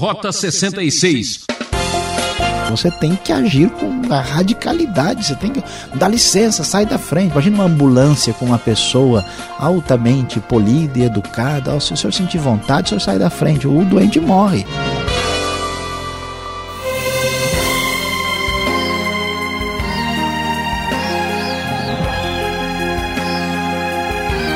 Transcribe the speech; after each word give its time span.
Rota 0.00 0.32
66. 0.32 1.40
Você 2.70 2.90
tem 2.90 3.14
que 3.16 3.30
agir 3.30 3.68
com 3.68 4.00
a 4.10 4.18
radicalidade, 4.18 5.26
você 5.26 5.34
tem 5.34 5.50
que 5.50 5.62
dar 5.94 6.08
licença, 6.08 6.64
sai 6.64 6.86
da 6.86 6.96
frente. 6.96 7.32
Imagina 7.32 7.56
uma 7.56 7.64
ambulância 7.64 8.32
com 8.32 8.46
uma 8.46 8.58
pessoa 8.58 9.22
altamente 9.58 10.40
polida 10.40 10.98
e 10.98 11.02
educada. 11.02 11.78
Se 11.80 11.92
o 11.92 11.96
senhor 11.98 12.14
sentir 12.14 12.38
vontade, 12.38 12.86
o 12.86 12.88
senhor 12.88 13.00
sai 13.00 13.18
da 13.18 13.28
frente, 13.28 13.68
o 13.68 13.84
doente 13.84 14.18
morre. 14.18 14.64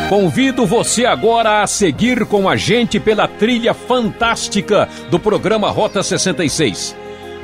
Convido 0.08 0.66
você 0.66 1.06
agora 1.06 1.62
a 1.62 1.66
seguir 1.66 2.26
com 2.26 2.46
a 2.46 2.56
gente 2.56 3.00
pela 3.00 3.26
trilha 3.26 3.72
fantástica 3.72 4.86
do 5.10 5.18
programa 5.18 5.70
Rota 5.70 6.02
66. 6.02 6.94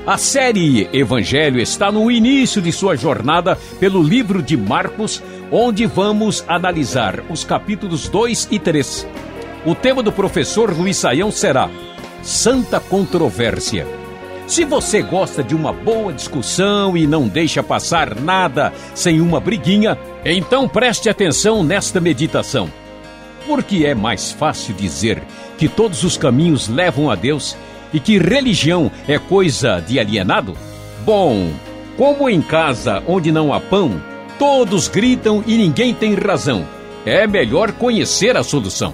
A 0.07 0.19
série 0.19 0.89
Evangelho 0.93 1.59
está 1.59 1.91
no 1.91 2.11
início 2.11 2.61
de 2.61 2.71
sua 2.71 2.97
jornada 2.97 3.57
pelo 3.79 4.03
livro 4.03 4.43
de 4.43 4.59
Marcos, 4.59 5.23
onde 5.51 5.87
vamos 5.87 6.45
analisar 6.47 7.21
os 7.31 7.45
capítulos 7.45 8.09
2 8.09 8.49
e 8.51 8.59
3. 8.59 9.07
O 9.65 9.75
tema 9.75 10.03
do 10.03 10.13
professor 10.13 10.71
Luiz 10.77 10.99
Saião 10.99 11.31
será 11.31 11.71
Santa 12.23 12.79
Controvérsia. 12.79 14.00
Se 14.51 14.65
você 14.65 15.01
gosta 15.01 15.45
de 15.45 15.55
uma 15.55 15.73
boa 15.73 16.13
discussão 16.13 16.97
e 16.97 17.07
não 17.07 17.29
deixa 17.29 17.63
passar 17.63 18.17
nada 18.17 18.73
sem 18.97 19.21
uma 19.21 19.39
briguinha, 19.39 19.97
então 20.25 20.69
preste 20.69 21.09
atenção 21.09 21.63
nesta 21.63 22.01
meditação. 22.01 22.69
Porque 23.47 23.87
é 23.87 23.95
mais 23.95 24.33
fácil 24.33 24.75
dizer 24.75 25.23
que 25.57 25.69
todos 25.69 26.03
os 26.03 26.17
caminhos 26.17 26.67
levam 26.67 27.09
a 27.09 27.15
Deus 27.15 27.57
e 27.93 28.01
que 28.01 28.19
religião 28.19 28.91
é 29.07 29.21
coisa 29.21 29.79
de 29.79 30.01
alienado? 30.01 30.57
Bom, 31.05 31.53
como 31.97 32.29
em 32.29 32.43
casa 32.43 33.05
onde 33.07 33.31
não 33.31 33.55
há 33.55 33.61
pão, 33.61 34.03
todos 34.37 34.89
gritam 34.89 35.45
e 35.47 35.57
ninguém 35.57 35.95
tem 35.95 36.13
razão. 36.15 36.67
É 37.07 37.25
melhor 37.25 37.71
conhecer 37.71 38.37
a 38.37 38.43
solução. 38.43 38.93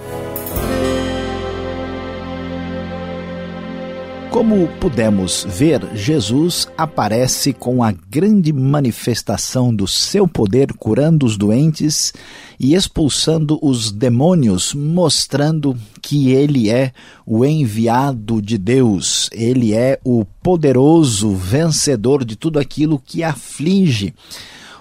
Como 4.37 4.67
pudemos 4.79 5.47
ver, 5.49 5.81
Jesus 5.95 6.67
aparece 6.77 7.51
com 7.51 7.81
a 7.81 7.91
grande 7.91 8.53
manifestação 8.53 9.75
do 9.75 9.87
seu 9.87 10.27
poder, 10.27 10.73
curando 10.73 11.25
os 11.25 11.35
doentes 11.35 12.13
e 12.59 12.75
expulsando 12.75 13.57
os 13.63 13.91
demônios, 13.91 14.75
mostrando 14.75 15.75
que 16.03 16.29
ele 16.29 16.69
é 16.69 16.93
o 17.25 17.43
enviado 17.43 18.39
de 18.39 18.59
Deus, 18.59 19.27
ele 19.33 19.73
é 19.73 19.99
o 20.03 20.23
poderoso 20.23 21.33
vencedor 21.33 22.23
de 22.23 22.35
tudo 22.35 22.59
aquilo 22.59 23.01
que 23.03 23.23
aflige 23.23 24.13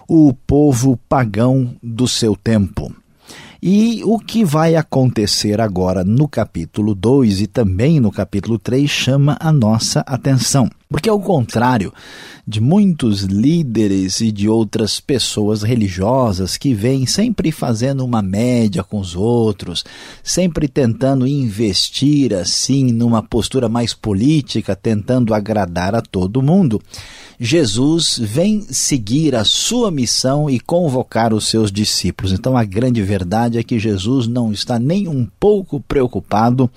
o 0.06 0.34
povo 0.34 1.00
pagão 1.08 1.74
do 1.82 2.06
seu 2.06 2.36
tempo. 2.36 2.94
E 3.68 4.00
o 4.04 4.16
que 4.20 4.44
vai 4.44 4.76
acontecer 4.76 5.60
agora 5.60 6.04
no 6.04 6.28
capítulo 6.28 6.94
2 6.94 7.40
e 7.40 7.46
também 7.48 7.98
no 7.98 8.12
capítulo 8.12 8.60
3 8.60 8.88
chama 8.88 9.36
a 9.40 9.50
nossa 9.50 10.04
atenção. 10.06 10.70
Porque, 10.88 11.08
ao 11.08 11.20
contrário 11.20 11.92
de 12.46 12.60
muitos 12.60 13.22
líderes 13.22 14.20
e 14.20 14.30
de 14.30 14.48
outras 14.48 15.00
pessoas 15.00 15.62
religiosas 15.62 16.56
que 16.56 16.72
vêm 16.72 17.04
sempre 17.04 17.50
fazendo 17.50 18.04
uma 18.04 18.22
média 18.22 18.84
com 18.84 19.00
os 19.00 19.16
outros, 19.16 19.84
sempre 20.22 20.68
tentando 20.68 21.26
investir 21.26 22.32
assim 22.32 22.92
numa 22.92 23.20
postura 23.20 23.68
mais 23.68 23.92
política, 23.92 24.76
tentando 24.76 25.34
agradar 25.34 25.96
a 25.96 26.00
todo 26.00 26.40
mundo, 26.40 26.80
Jesus 27.38 28.18
vem 28.22 28.62
seguir 28.62 29.34
a 29.34 29.44
sua 29.44 29.90
missão 29.90 30.48
e 30.48 30.58
convocar 30.60 31.34
os 31.34 31.48
seus 31.48 31.70
discípulos. 31.70 32.32
Então, 32.32 32.56
a 32.56 32.64
grande 32.64 33.02
verdade 33.02 33.58
é 33.58 33.62
que 33.62 33.78
Jesus 33.78 34.26
não 34.26 34.52
está 34.52 34.78
nem 34.78 35.06
um 35.06 35.26
pouco 35.38 35.80
preocupado 35.80 36.70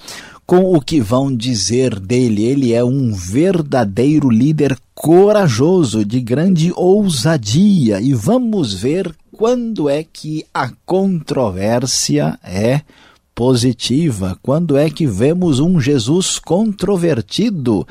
com 0.49 0.75
o 0.75 0.81
que 0.81 0.99
vão 0.99 1.31
dizer 1.31 1.99
dele. 1.99 2.43
Ele 2.43 2.73
é 2.73 2.83
um 2.83 3.13
verdadeiro 3.13 4.31
líder 4.31 4.75
corajoso, 4.95 6.03
de 6.03 6.19
grande 6.19 6.73
ousadia. 6.75 8.01
E 8.01 8.15
vamos 8.15 8.73
ver 8.73 9.15
quando 9.31 9.87
é 9.87 10.03
que 10.03 10.43
a 10.51 10.71
controvérsia 10.87 12.39
é 12.43 12.81
positiva, 13.35 14.39
quando 14.41 14.75
é 14.75 14.89
que 14.89 15.05
vemos 15.05 15.59
um 15.59 15.79
Jesus 15.79 16.39
controvertido 16.39 17.85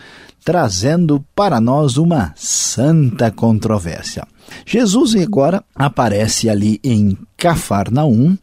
trazendo 0.45 1.25
para 1.37 1.61
nós 1.61 1.97
uma 1.97 2.35
santa 2.35 3.31
controvérsia. 3.31 4.27
Jesus 4.67 5.15
agora 5.15 5.63
aparece 5.75 6.49
ali 6.49 6.81
em 6.83 7.17
Cafarnaum 7.37 8.37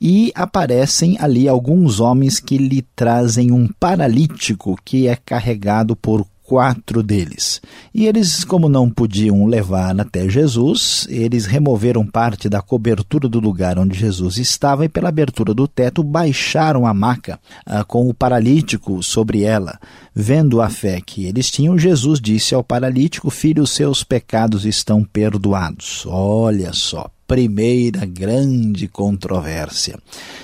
e 0.00 0.32
aparecem 0.34 1.16
ali 1.20 1.46
alguns 1.48 2.00
homens 2.00 2.40
que 2.40 2.58
lhe 2.58 2.82
trazem 2.96 3.52
um 3.52 3.68
paralítico 3.78 4.76
que 4.84 5.06
é 5.06 5.16
carregado 5.16 5.94
por 5.94 6.26
quatro 6.52 7.02
deles. 7.02 7.62
E 7.94 8.04
eles, 8.04 8.44
como 8.44 8.68
não 8.68 8.90
podiam 8.90 9.46
levar 9.46 9.98
até 9.98 10.28
Jesus, 10.28 11.06
eles 11.08 11.46
removeram 11.46 12.06
parte 12.06 12.46
da 12.46 12.60
cobertura 12.60 13.26
do 13.26 13.40
lugar 13.40 13.78
onde 13.78 13.98
Jesus 13.98 14.36
estava 14.36 14.84
e, 14.84 14.88
pela 14.88 15.08
abertura 15.08 15.54
do 15.54 15.66
teto, 15.66 16.02
baixaram 16.02 16.86
a 16.86 16.92
maca 16.92 17.40
ah, 17.64 17.82
com 17.84 18.06
o 18.06 18.12
paralítico 18.12 19.02
sobre 19.02 19.44
ela. 19.44 19.80
Vendo 20.14 20.60
a 20.60 20.68
fé 20.68 21.00
que 21.00 21.24
eles 21.24 21.50
tinham, 21.50 21.78
Jesus 21.78 22.20
disse 22.20 22.54
ao 22.54 22.62
paralítico: 22.62 23.30
Filho, 23.30 23.66
seus 23.66 24.04
pecados 24.04 24.66
estão 24.66 25.02
perdoados. 25.02 26.04
Olha 26.06 26.74
só, 26.74 27.08
primeira 27.26 28.04
grande 28.04 28.86
controvérsia. 28.88 29.98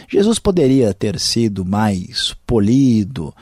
Jesus 0.09 0.39
poderia 0.39 0.95
ter 0.95 1.21
sido 1.21 1.67
mais 1.67 2.35
polido, 2.47 3.35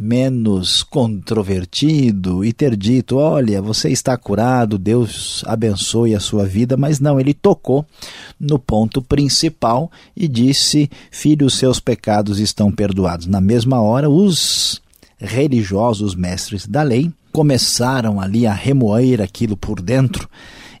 menos 0.00 0.82
controvertido 0.82 2.42
e 2.42 2.54
ter 2.54 2.74
dito: 2.74 3.18
Olha, 3.18 3.60
você 3.60 3.90
está 3.90 4.16
curado, 4.16 4.78
Deus 4.78 5.44
abençoe 5.46 6.14
a 6.14 6.20
sua 6.20 6.46
vida, 6.46 6.74
mas 6.74 6.98
não, 6.98 7.20
ele 7.20 7.34
tocou 7.34 7.84
no 8.38 8.58
ponto 8.58 9.02
principal 9.02 9.90
e 10.16 10.26
disse: 10.26 10.90
Filho, 11.10 11.46
os 11.46 11.54
seus 11.54 11.78
pecados 11.78 12.40
estão 12.40 12.72
perdoados. 12.72 13.26
Na 13.26 13.42
mesma 13.42 13.82
hora, 13.82 14.08
os 14.08 14.80
religiosos 15.18 16.14
mestres 16.14 16.66
da 16.66 16.82
lei 16.82 17.12
começaram 17.30 18.18
ali 18.18 18.46
a 18.46 18.54
remoer 18.54 19.20
aquilo 19.20 19.54
por 19.54 19.82
dentro 19.82 20.26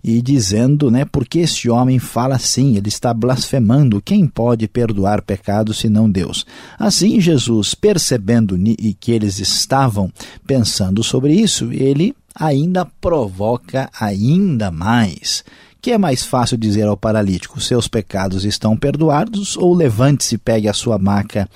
e 0.02 0.22
dizendo, 0.22 0.90
né, 0.90 1.04
porque 1.04 1.40
esse 1.40 1.68
homem 1.68 1.98
fala 1.98 2.36
assim, 2.36 2.76
ele 2.76 2.88
está 2.88 3.12
blasfemando, 3.12 4.00
quem 4.00 4.26
pode 4.26 4.66
perdoar 4.66 5.22
pecados 5.22 5.78
senão 5.78 6.10
Deus? 6.10 6.46
Assim, 6.78 7.20
Jesus, 7.20 7.74
percebendo 7.74 8.58
que 8.98 9.12
eles 9.12 9.38
estavam 9.38 10.10
pensando 10.46 11.02
sobre 11.02 11.34
isso, 11.34 11.72
ele 11.72 12.14
ainda 12.34 12.86
provoca 13.00 13.90
ainda 13.98 14.70
mais. 14.70 15.44
Que 15.82 15.92
é 15.92 15.98
mais 15.98 16.24
fácil 16.24 16.58
dizer 16.58 16.86
ao 16.86 16.96
paralítico: 16.96 17.58
seus 17.58 17.88
pecados 17.88 18.44
estão 18.44 18.76
perdoados, 18.76 19.56
ou 19.56 19.74
levante-se, 19.74 20.36
pegue 20.36 20.68
a 20.68 20.74
sua 20.74 20.98
maca 20.98 21.48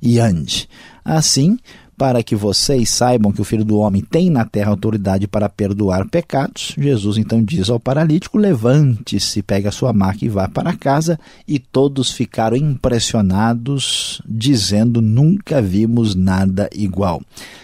e 0.00 0.20
ande. 0.20 0.68
Assim, 1.04 1.58
para 2.02 2.20
que 2.20 2.34
vocês 2.34 2.90
saibam 2.90 3.30
que 3.30 3.40
o 3.40 3.44
Filho 3.44 3.64
do 3.64 3.78
Homem 3.78 4.02
tem 4.02 4.28
na 4.28 4.44
terra 4.44 4.70
autoridade 4.70 5.28
para 5.28 5.48
perdoar 5.48 6.08
pecados, 6.08 6.74
Jesus 6.76 7.16
então 7.16 7.40
diz 7.40 7.70
ao 7.70 7.78
paralítico: 7.78 8.38
levante-se, 8.38 9.40
pegue 9.40 9.68
a 9.68 9.70
sua 9.70 9.92
maca 9.92 10.24
e 10.24 10.28
vá 10.28 10.48
para 10.48 10.72
casa. 10.72 11.16
E 11.46 11.60
todos 11.60 12.10
ficaram 12.10 12.56
impressionados, 12.56 14.20
dizendo: 14.28 15.00
nunca 15.00 15.62
vimos 15.62 16.16
nada 16.16 16.68
igual. 16.74 17.22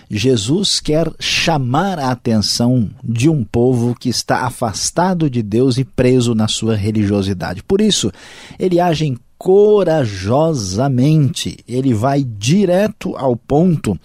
Jesus 0.09 0.79
quer 0.79 1.11
chamar 1.19 1.99
a 1.99 2.13
atenção 2.13 2.89
de 3.03 3.29
um 3.29 3.43
povo 3.43 3.93
que 3.93 4.09
está 4.09 4.47
afastado 4.47 5.29
de 5.29 5.43
Deus 5.43 5.79
e 5.79 5.85
preso 5.85 6.33
na 6.33 6.47
sua 6.47 6.77
religiosidade. 6.77 7.61
Por 7.65 7.81
isso, 7.81 8.13
ele 8.57 8.79
age 8.79 9.05
em 9.05 9.19
corajosamente, 9.39 11.57
ele 11.67 11.95
vai 11.95 12.23
direto 12.25 13.17
ao 13.17 13.35
ponto 13.37 13.99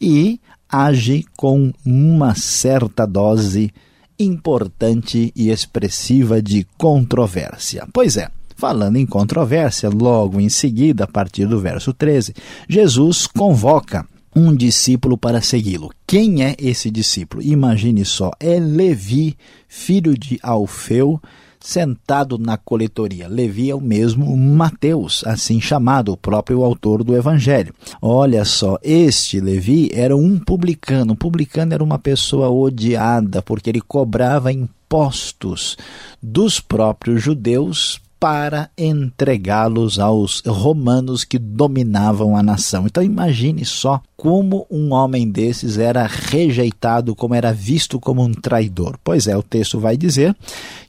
e 0.00 0.40
age 0.68 1.24
com 1.36 1.72
uma 1.84 2.34
certa 2.34 3.06
dose 3.06 3.72
importante 4.18 5.32
e 5.36 5.50
expressiva 5.50 6.42
de 6.42 6.66
controvérsia. 6.76 7.86
Pois 7.92 8.16
é, 8.16 8.28
falando 8.56 8.96
em 8.96 9.06
controvérsia, 9.06 9.88
logo 9.88 10.40
em 10.40 10.48
seguida, 10.48 11.04
a 11.04 11.06
partir 11.06 11.46
do 11.46 11.60
verso 11.60 11.92
13, 11.92 12.34
Jesus 12.68 13.26
convoca 13.26 14.04
um 14.34 14.54
discípulo 14.54 15.16
para 15.16 15.40
segui-lo. 15.40 15.90
Quem 16.06 16.44
é 16.44 16.54
esse 16.58 16.90
discípulo? 16.90 17.42
Imagine 17.42 18.04
só, 18.04 18.30
é 18.38 18.58
Levi, 18.58 19.36
filho 19.68 20.16
de 20.16 20.38
Alfeu, 20.42 21.20
sentado 21.60 22.38
na 22.38 22.56
coletoria. 22.56 23.28
Levi 23.28 23.70
é 23.70 23.74
o 23.74 23.80
mesmo 23.80 24.36
Mateus, 24.36 25.22
assim 25.26 25.60
chamado, 25.60 26.12
o 26.12 26.16
próprio 26.16 26.62
autor 26.62 27.02
do 27.02 27.16
evangelho. 27.16 27.74
Olha 28.00 28.44
só, 28.44 28.78
este 28.82 29.40
Levi 29.40 29.90
era 29.92 30.16
um 30.16 30.38
publicano. 30.38 31.12
Um 31.12 31.16
publicano 31.16 31.74
era 31.74 31.82
uma 31.82 31.98
pessoa 31.98 32.48
odiada 32.48 33.42
porque 33.42 33.70
ele 33.70 33.80
cobrava 33.80 34.52
impostos 34.52 35.76
dos 36.22 36.60
próprios 36.60 37.22
judeus 37.22 38.00
para 38.20 38.68
entregá-los 38.76 39.98
aos 39.98 40.42
romanos 40.46 41.24
que 41.24 41.38
dominavam 41.38 42.36
a 42.36 42.42
nação. 42.42 42.86
Então 42.86 43.02
imagine 43.02 43.64
só 43.64 44.02
como 44.16 44.66
um 44.70 44.92
homem 44.92 45.28
desses 45.28 45.78
era 45.78 46.06
rejeitado, 46.06 47.14
como 47.14 47.34
era 47.34 47.52
visto 47.52 48.00
como 48.00 48.22
um 48.22 48.32
traidor. 48.32 48.98
Pois 49.04 49.28
é, 49.28 49.36
o 49.36 49.42
texto 49.42 49.78
vai 49.78 49.96
dizer 49.96 50.34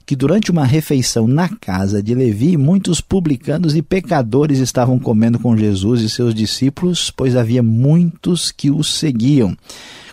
que 0.04 0.16
durante 0.16 0.50
uma 0.50 0.64
refeição 0.64 1.28
na 1.28 1.48
casa 1.48 2.02
de 2.02 2.14
Levi, 2.14 2.56
muitos 2.56 3.00
publicanos 3.00 3.76
e 3.76 3.82
pecadores 3.82 4.58
estavam 4.58 4.98
comendo 4.98 5.38
com 5.38 5.56
Jesus 5.56 6.02
e 6.02 6.10
seus 6.10 6.34
discípulos, 6.34 7.12
pois 7.12 7.36
havia 7.36 7.62
muitos 7.62 8.50
que 8.50 8.72
os 8.72 8.92
seguiam. 8.92 9.56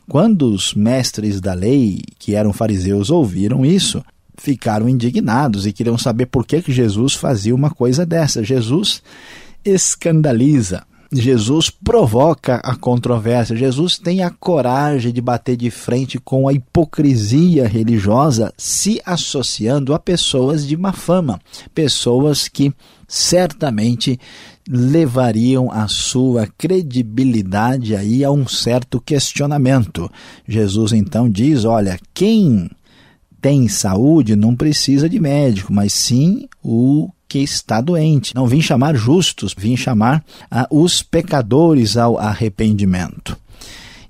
Quando 0.08 0.54
os 0.54 0.74
mestres 0.74 1.42
da 1.42 1.54
lei, 1.54 2.02
que 2.20 2.36
eram 2.36 2.54
fariseus, 2.54 3.10
ouviram 3.10 3.66
isso, 3.66 4.04
ficaram 4.38 4.88
indignados 4.88 5.66
e 5.66 5.74
queriam 5.74 5.98
saber 5.98 6.28
por 6.28 6.46
que, 6.46 6.62
que 6.62 6.72
Jesus 6.72 7.14
fazia 7.14 7.56
uma 7.56 7.72
coisa 7.72 8.06
dessa. 8.06 8.44
Jesus 8.44 9.02
escandaliza. 9.66 10.84
Jesus 11.12 11.70
provoca 11.70 12.56
a 12.58 12.76
controvérsia. 12.76 13.56
Jesus 13.56 13.98
tem 13.98 14.24
a 14.24 14.30
coragem 14.30 15.14
de 15.14 15.22
bater 15.22 15.56
de 15.56 15.72
frente 15.72 16.20
com 16.20 16.48
a 16.48 16.54
hipocrisia 16.54 17.66
religiosa, 17.66 18.54
se 18.58 19.02
associando 19.06 19.94
a 19.94 20.00
pessoas 20.00 20.68
de 20.68 20.76
má 20.76 20.92
fama, 20.92 21.40
pessoas 21.74 22.50
que 22.50 22.74
certamente 23.08 24.20
levariam 24.70 25.72
a 25.72 25.88
sua 25.88 26.46
credibilidade 26.58 27.96
aí 27.96 28.26
a 28.26 28.30
um 28.30 28.46
certo 28.46 29.00
questionamento. 29.00 30.12
Jesus 30.46 30.92
então 30.92 31.30
diz: 31.30 31.64
olha, 31.64 31.98
quem 32.14 32.70
tem 33.42 33.68
saúde 33.68 34.36
não 34.36 34.56
precisa 34.56 35.08
de 35.08 35.20
médico, 35.20 35.72
mas 35.72 35.94
sim 35.94 36.48
o 36.64 37.10
que 37.28 37.40
está 37.40 37.82
doente. 37.82 38.34
Não 38.34 38.48
vim 38.48 38.62
chamar 38.62 38.96
justos, 38.96 39.54
vim 39.58 39.76
chamar 39.76 40.24
ah, 40.50 40.68
os 40.72 41.02
pecadores 41.02 41.98
ao 41.98 42.18
arrependimento. 42.18 43.38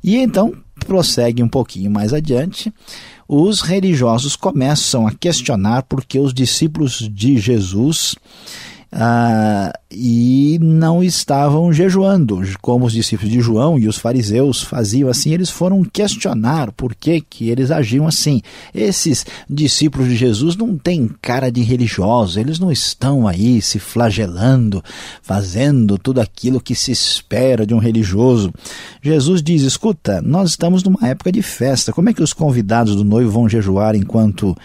E 0.04 0.18
então 0.18 0.54
prossegue 0.86 1.42
um 1.42 1.50
pouquinho 1.50 1.90
mais 1.90 2.14
adiante. 2.14 2.72
Os 3.28 3.62
religiosos 3.62 4.36
começam 4.36 5.06
a 5.06 5.12
questionar 5.12 5.84
porque 5.84 6.20
os 6.20 6.34
discípulos 6.34 7.10
de 7.12 7.38
Jesus 7.38 8.16
ah, 9.00 9.72
e 9.92 10.58
não 10.60 11.04
estavam 11.04 11.72
jejuando, 11.72 12.42
como 12.60 12.84
os 12.84 12.94
discípulos 12.94 13.32
de 13.32 13.40
João 13.40 13.78
e 13.78 13.88
os 13.88 13.96
fariseus 13.96 14.64
faziam 14.64 15.08
assim, 15.08 15.32
eles 15.32 15.52
foram 15.52 15.84
questionar 15.84 16.72
por 16.72 16.96
que, 16.96 17.22
que 17.22 17.48
eles 17.48 17.70
agiam 17.70 18.08
assim. 18.08 18.42
Esses 18.74 19.24
discípulos 19.48 20.08
de 20.08 20.16
Jesus 20.16 20.56
não 20.56 20.76
têm 20.76 21.08
cara 21.22 21.52
de 21.52 21.62
religiosos, 21.62 22.38
eles 22.38 22.58
não 22.58 22.72
estão 22.72 23.28
aí 23.28 23.62
se 23.62 23.78
flagelando, 23.78 24.84
fazendo 25.22 26.00
tudo 26.00 26.20
aquilo 26.20 26.60
que 26.60 26.74
se 26.74 26.92
espera 26.92 27.68
de 27.68 27.76
um 27.76 27.80
religioso. 27.80 28.52
Jesus 29.00 29.44
diz: 29.44 29.62
escuta, 29.62 30.24
nós 30.24 30.50
estamos 30.50 30.84
numa 30.84 31.08
época 31.08 31.32
de 31.32 31.44
festa, 31.44 31.94
como 31.94 32.10
é 32.10 32.14
que 32.14 32.24
os 32.24 32.34
convidados 32.34 32.96
do 32.96 33.04
noivo 33.04 33.30
vão 33.30 33.48
jejuar 33.48 33.96
enquanto 33.96 34.58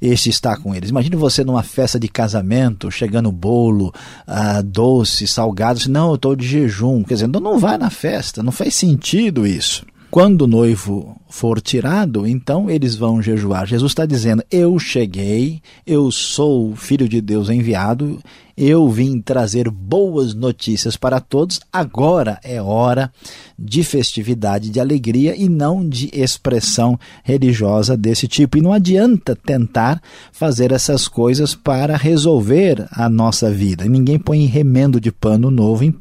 este 0.00 0.30
está 0.30 0.56
com 0.56 0.74
eles. 0.74 0.90
Imagine 0.90 1.16
você 1.16 1.44
numa 1.44 1.62
festa 1.62 1.98
de 1.98 2.08
casamento, 2.08 2.90
chegando 2.90 3.30
bolo, 3.30 3.92
ah, 4.26 4.62
doce, 4.62 5.26
salgado. 5.26 5.80
Não, 5.88 6.10
eu 6.10 6.14
estou 6.14 6.34
de 6.34 6.46
jejum. 6.46 7.02
Quer 7.02 7.14
dizer, 7.14 7.26
não, 7.26 7.40
não 7.40 7.58
vai 7.58 7.76
na 7.76 7.90
festa, 7.90 8.42
não 8.42 8.52
faz 8.52 8.74
sentido 8.74 9.46
isso. 9.46 9.84
Quando 10.10 10.42
o 10.42 10.46
noivo 10.48 11.16
for 11.28 11.60
tirado, 11.60 12.26
então 12.26 12.68
eles 12.68 12.96
vão 12.96 13.22
jejuar. 13.22 13.64
Jesus 13.64 13.92
está 13.92 14.04
dizendo: 14.04 14.42
Eu 14.50 14.76
cheguei, 14.76 15.62
eu 15.86 16.10
sou 16.10 16.72
o 16.72 16.76
Filho 16.76 17.08
de 17.08 17.20
Deus 17.20 17.48
enviado, 17.48 18.18
eu 18.56 18.88
vim 18.88 19.20
trazer 19.20 19.70
boas 19.70 20.34
notícias 20.34 20.96
para 20.96 21.20
todos. 21.20 21.60
Agora 21.72 22.40
é 22.42 22.60
hora 22.60 23.12
de 23.56 23.84
festividade, 23.84 24.68
de 24.68 24.80
alegria 24.80 25.36
e 25.36 25.48
não 25.48 25.88
de 25.88 26.10
expressão 26.12 26.98
religiosa 27.22 27.96
desse 27.96 28.26
tipo. 28.26 28.58
E 28.58 28.60
não 28.60 28.72
adianta 28.72 29.36
tentar 29.36 30.02
fazer 30.32 30.72
essas 30.72 31.06
coisas 31.06 31.54
para 31.54 31.96
resolver 31.96 32.84
a 32.90 33.08
nossa 33.08 33.48
vida. 33.48 33.84
Ninguém 33.84 34.18
põe 34.18 34.44
remendo 34.46 35.00
de 35.00 35.12
pano 35.12 35.52
novo 35.52 35.84
em 35.84 35.94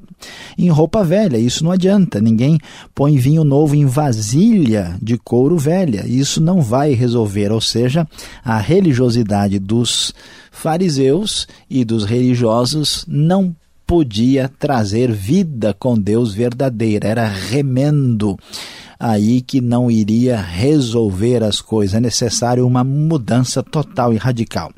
em 0.58 0.70
roupa 0.70 1.04
velha. 1.04 1.38
Isso 1.38 1.64
não 1.64 1.72
adianta. 1.72 2.20
Ninguém 2.20 2.58
põe 2.94 3.18
vinho 3.18 3.44
novo 3.44 3.76
em 3.76 3.86
vasilha 3.86 4.98
de 5.02 5.18
couro 5.18 5.58
velha. 5.58 6.06
Isso 6.08 6.42
não 6.42 6.62
vai 6.62 6.94
resolver. 6.94 7.52
Ou 7.52 7.62
seja, 7.62 8.08
a 8.44 8.58
religiosidade 8.58 9.60
dos 9.60 10.14
fariseus 10.52 11.48
e 11.70 11.86
dos 11.86 12.06
religiosos 12.06 13.06
não 13.08 13.56
podia 13.88 14.52
trazer 14.60 15.12
vida 15.12 15.74
com 15.74 15.98
Deus 15.98 16.34
verdadeira. 16.34 17.08
Era 17.08 17.28
remendo 17.28 18.38
aí 19.00 19.42
que 19.42 19.62
não 19.62 19.90
iria 19.90 20.36
resolver 20.36 21.42
as 21.42 21.62
coisas. 21.62 21.96
É 21.96 22.00
necessário 22.02 22.68
uma 22.68 22.84
mudança 22.84 23.64
total 23.64 24.14
e 24.14 24.18
radical. 24.18 24.72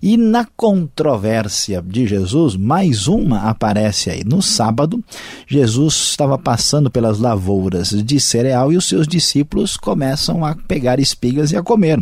E 0.00 0.16
na 0.16 0.46
controvérsia 0.56 1.82
de 1.82 2.06
Jesus, 2.06 2.54
mais 2.56 3.08
uma 3.08 3.48
aparece 3.48 4.10
aí. 4.10 4.22
No 4.24 4.40
sábado, 4.40 5.02
Jesus 5.48 5.94
estava 6.10 6.38
passando 6.38 6.90
pelas 6.90 7.18
lavouras 7.18 7.88
de 7.90 8.20
cereal 8.20 8.72
e 8.72 8.76
os 8.76 8.84
seus 8.84 9.08
discípulos 9.08 9.76
começam 9.76 10.44
a 10.44 10.54
pegar 10.54 11.00
espigas 11.00 11.50
e 11.50 11.56
a 11.56 11.62
comer. 11.62 11.98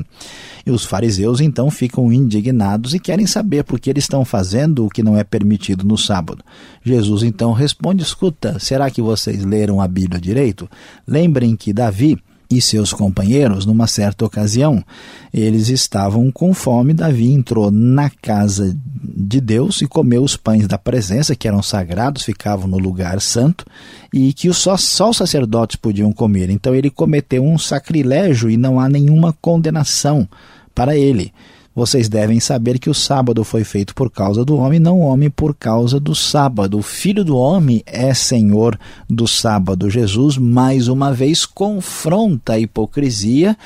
E 0.65 0.71
os 0.71 0.85
fariseus 0.85 1.41
então 1.41 1.71
ficam 1.71 2.13
indignados 2.13 2.95
e 2.95 2.99
querem 2.99 3.27
saber 3.27 3.65
por 3.65 3.81
que 3.81 3.91
eles 3.91 4.05
estão 4.05 4.25
fazendo 4.25 4.87
o 4.87 4.89
que 4.89 5.03
não 5.03 5.17
é 5.17 5.25
permitido 5.25 5.85
no 5.85 5.99
sábado. 5.99 6.45
Jesus 6.85 7.23
então 7.23 7.53
responde: 7.53 8.03
Escuta, 8.03 8.59
será 8.59 8.91
que 8.91 9.03
vocês 9.03 9.45
leram 9.45 9.81
a 9.81 9.89
Bíblia 9.89 10.21
direito? 10.21 10.69
Lembrem 11.07 11.57
que 11.57 11.73
Davi 11.73 12.19
e 12.57 12.61
seus 12.61 12.93
companheiros, 12.93 13.65
numa 13.65 13.87
certa 13.87 14.25
ocasião, 14.25 14.85
eles 15.33 15.69
estavam 15.69 16.31
com 16.31 16.53
fome. 16.53 16.93
Davi 16.93 17.31
entrou 17.31 17.71
na 17.71 18.11
casa 18.11 18.77
de 19.03 19.41
Deus 19.41 19.81
e 19.81 19.87
comeu 19.87 20.23
os 20.23 20.37
pães 20.37 20.67
da 20.67 20.77
presença, 20.77 21.35
que 21.35 21.49
eram 21.49 21.63
sagrados, 21.63 22.25
ficavam 22.25 22.69
no 22.69 22.79
lugar 22.79 23.21
santo, 23.21 23.65
e 24.13 24.33
que 24.33 24.53
só, 24.53 24.77
só 24.77 25.11
os 25.11 25.17
sacerdotes 25.17 25.77
podiam 25.77 26.13
comer. 26.13 26.51
Então 26.51 26.75
ele 26.75 26.91
cometeu 26.91 27.43
um 27.43 27.59
sacrilégio 27.59 28.51
e 28.51 28.57
não 28.57 28.79
há 28.79 28.89
nenhuma 28.89 29.33
condenação 29.41 30.29
para 30.75 30.97
ele. 30.97 31.33
Vocês 31.75 32.07
devem 32.07 32.39
saber 32.39 32.79
que 32.79 32.91
o 32.91 32.95
sábado 32.95 33.43
foi 33.45 33.65
feito 33.65 33.95
por 33.95 34.11
causa 34.11 34.45
do 34.45 34.57
homem, 34.57 34.79
não 34.79 35.01
o 35.01 35.07
homem 35.07 35.31
por 35.31 35.55
causa 35.55 35.99
do 35.99 36.15
sábado. 36.15 36.79
O 36.79 36.83
filho 36.83 37.25
do 37.25 37.37
homem 37.37 37.83
é 37.87 38.13
senhor 38.13 38.79
do 39.09 39.27
sábado. 39.27 39.89
Jesus, 39.89 40.37
mais 40.37 40.89
uma 40.89 41.15
vez, 41.15 41.47
confronta 41.47 42.55
a 42.55 42.59
hipocrisia 42.59 43.57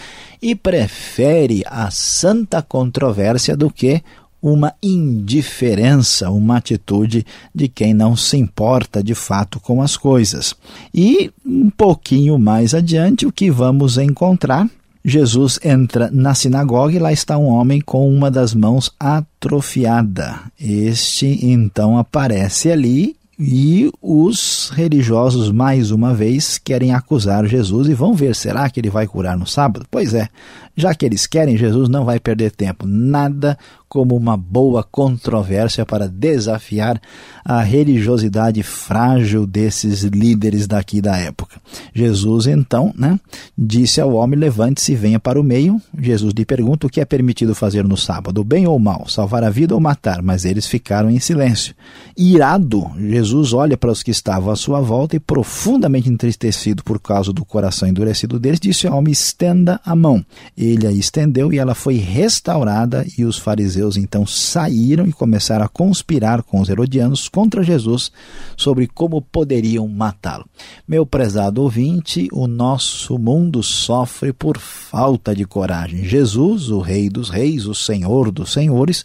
e 0.40 0.54
prefere 0.54 1.64
a 1.66 1.90
santa 1.90 2.62
controvérsia 2.62 3.56
do 3.56 3.68
que 3.68 4.00
uma 4.40 4.72
indiferença, 4.80 6.30
uma 6.30 6.58
atitude 6.58 7.26
de 7.52 7.66
quem 7.66 7.92
não 7.92 8.14
se 8.14 8.36
importa 8.36 9.02
de 9.02 9.14
fato 9.14 9.58
com 9.58 9.82
as 9.82 9.96
coisas. 9.96 10.54
E 10.94 11.32
um 11.44 11.68
pouquinho 11.68 12.38
mais 12.38 12.72
adiante, 12.72 13.26
o 13.26 13.32
que 13.32 13.50
vamos 13.50 13.98
encontrar 13.98 14.68
Jesus 15.08 15.60
entra 15.62 16.10
na 16.12 16.34
sinagoga 16.34 16.92
e 16.92 16.98
lá 16.98 17.12
está 17.12 17.38
um 17.38 17.46
homem 17.46 17.80
com 17.80 18.12
uma 18.12 18.28
das 18.28 18.52
mãos 18.52 18.90
atrofiada. 18.98 20.40
Este 20.60 21.46
então 21.46 21.96
aparece 21.96 22.72
ali 22.72 23.14
e 23.38 23.88
os 24.02 24.72
religiosos, 24.74 25.52
mais 25.52 25.92
uma 25.92 26.12
vez, 26.12 26.58
querem 26.58 26.92
acusar 26.92 27.46
Jesus 27.46 27.86
e 27.86 27.94
vão 27.94 28.14
ver: 28.14 28.34
será 28.34 28.68
que 28.68 28.80
ele 28.80 28.90
vai 28.90 29.06
curar 29.06 29.38
no 29.38 29.46
sábado? 29.46 29.86
Pois 29.88 30.12
é, 30.12 30.28
já 30.76 30.92
que 30.92 31.06
eles 31.06 31.24
querem, 31.24 31.56
Jesus 31.56 31.88
não 31.88 32.04
vai 32.04 32.18
perder 32.18 32.50
tempo. 32.50 32.84
Nada 32.84 33.56
como 33.88 34.16
uma 34.16 34.36
boa 34.36 34.82
controvérsia 34.82 35.86
para 35.86 36.08
desafiar 36.08 37.00
a 37.44 37.62
religiosidade 37.62 38.62
frágil 38.62 39.46
desses 39.46 40.02
líderes 40.02 40.66
daqui 40.66 41.00
da 41.00 41.16
época. 41.16 41.60
Jesus 41.94 42.46
então, 42.46 42.92
né, 42.96 43.18
disse 43.56 44.00
ao 44.00 44.12
homem: 44.14 44.38
"Levante-se 44.38 44.92
e 44.92 44.96
venha 44.96 45.20
para 45.20 45.40
o 45.40 45.44
meio". 45.44 45.80
Jesus 45.96 46.34
lhe 46.36 46.44
pergunta 46.44 46.86
o 46.86 46.90
que 46.90 47.00
é 47.00 47.04
permitido 47.04 47.54
fazer 47.54 47.84
no 47.84 47.96
sábado, 47.96 48.42
bem 48.42 48.66
ou 48.66 48.78
mal, 48.78 49.08
salvar 49.08 49.44
a 49.44 49.50
vida 49.50 49.74
ou 49.74 49.80
matar, 49.80 50.20
mas 50.20 50.44
eles 50.44 50.66
ficaram 50.66 51.08
em 51.08 51.20
silêncio. 51.20 51.74
Irado, 52.16 52.90
Jesus 52.98 53.52
olha 53.52 53.76
para 53.76 53.92
os 53.92 54.02
que 54.02 54.10
estavam 54.10 54.50
à 54.52 54.56
sua 54.56 54.80
volta 54.80 55.14
e 55.14 55.20
profundamente 55.20 56.08
entristecido 56.08 56.82
por 56.82 57.00
causa 57.00 57.32
do 57.32 57.44
coração 57.44 57.88
endurecido 57.88 58.40
deles, 58.40 58.58
disse 58.58 58.88
ao 58.88 58.98
homem: 58.98 59.12
"Estenda 59.12 59.80
a 59.84 59.94
mão". 59.94 60.24
Ele 60.58 60.86
a 60.86 60.90
estendeu 60.90 61.52
e 61.52 61.58
ela 61.58 61.74
foi 61.74 61.94
restaurada 61.94 63.06
e 63.16 63.24
os 63.24 63.38
fariseus 63.38 63.75
fariseus 63.76 63.96
então 63.96 64.26
saíram 64.26 65.06
e 65.06 65.12
começaram 65.12 65.64
a 65.64 65.68
conspirar 65.68 66.42
com 66.42 66.60
os 66.60 66.68
herodianos 66.68 67.28
contra 67.28 67.62
Jesus 67.62 68.10
sobre 68.56 68.86
como 68.86 69.20
poderiam 69.20 69.86
matá-lo. 69.86 70.46
Meu 70.88 71.04
prezado 71.04 71.62
ouvinte, 71.62 72.28
o 72.32 72.46
nosso 72.46 73.18
mundo 73.18 73.62
sofre 73.62 74.32
por 74.32 74.58
falta 74.58 75.34
de 75.34 75.44
coragem. 75.44 76.04
Jesus, 76.04 76.70
o 76.70 76.80
Rei 76.80 77.08
dos 77.10 77.28
Reis, 77.28 77.66
o 77.66 77.74
Senhor 77.74 78.30
dos 78.30 78.52
Senhores, 78.52 79.04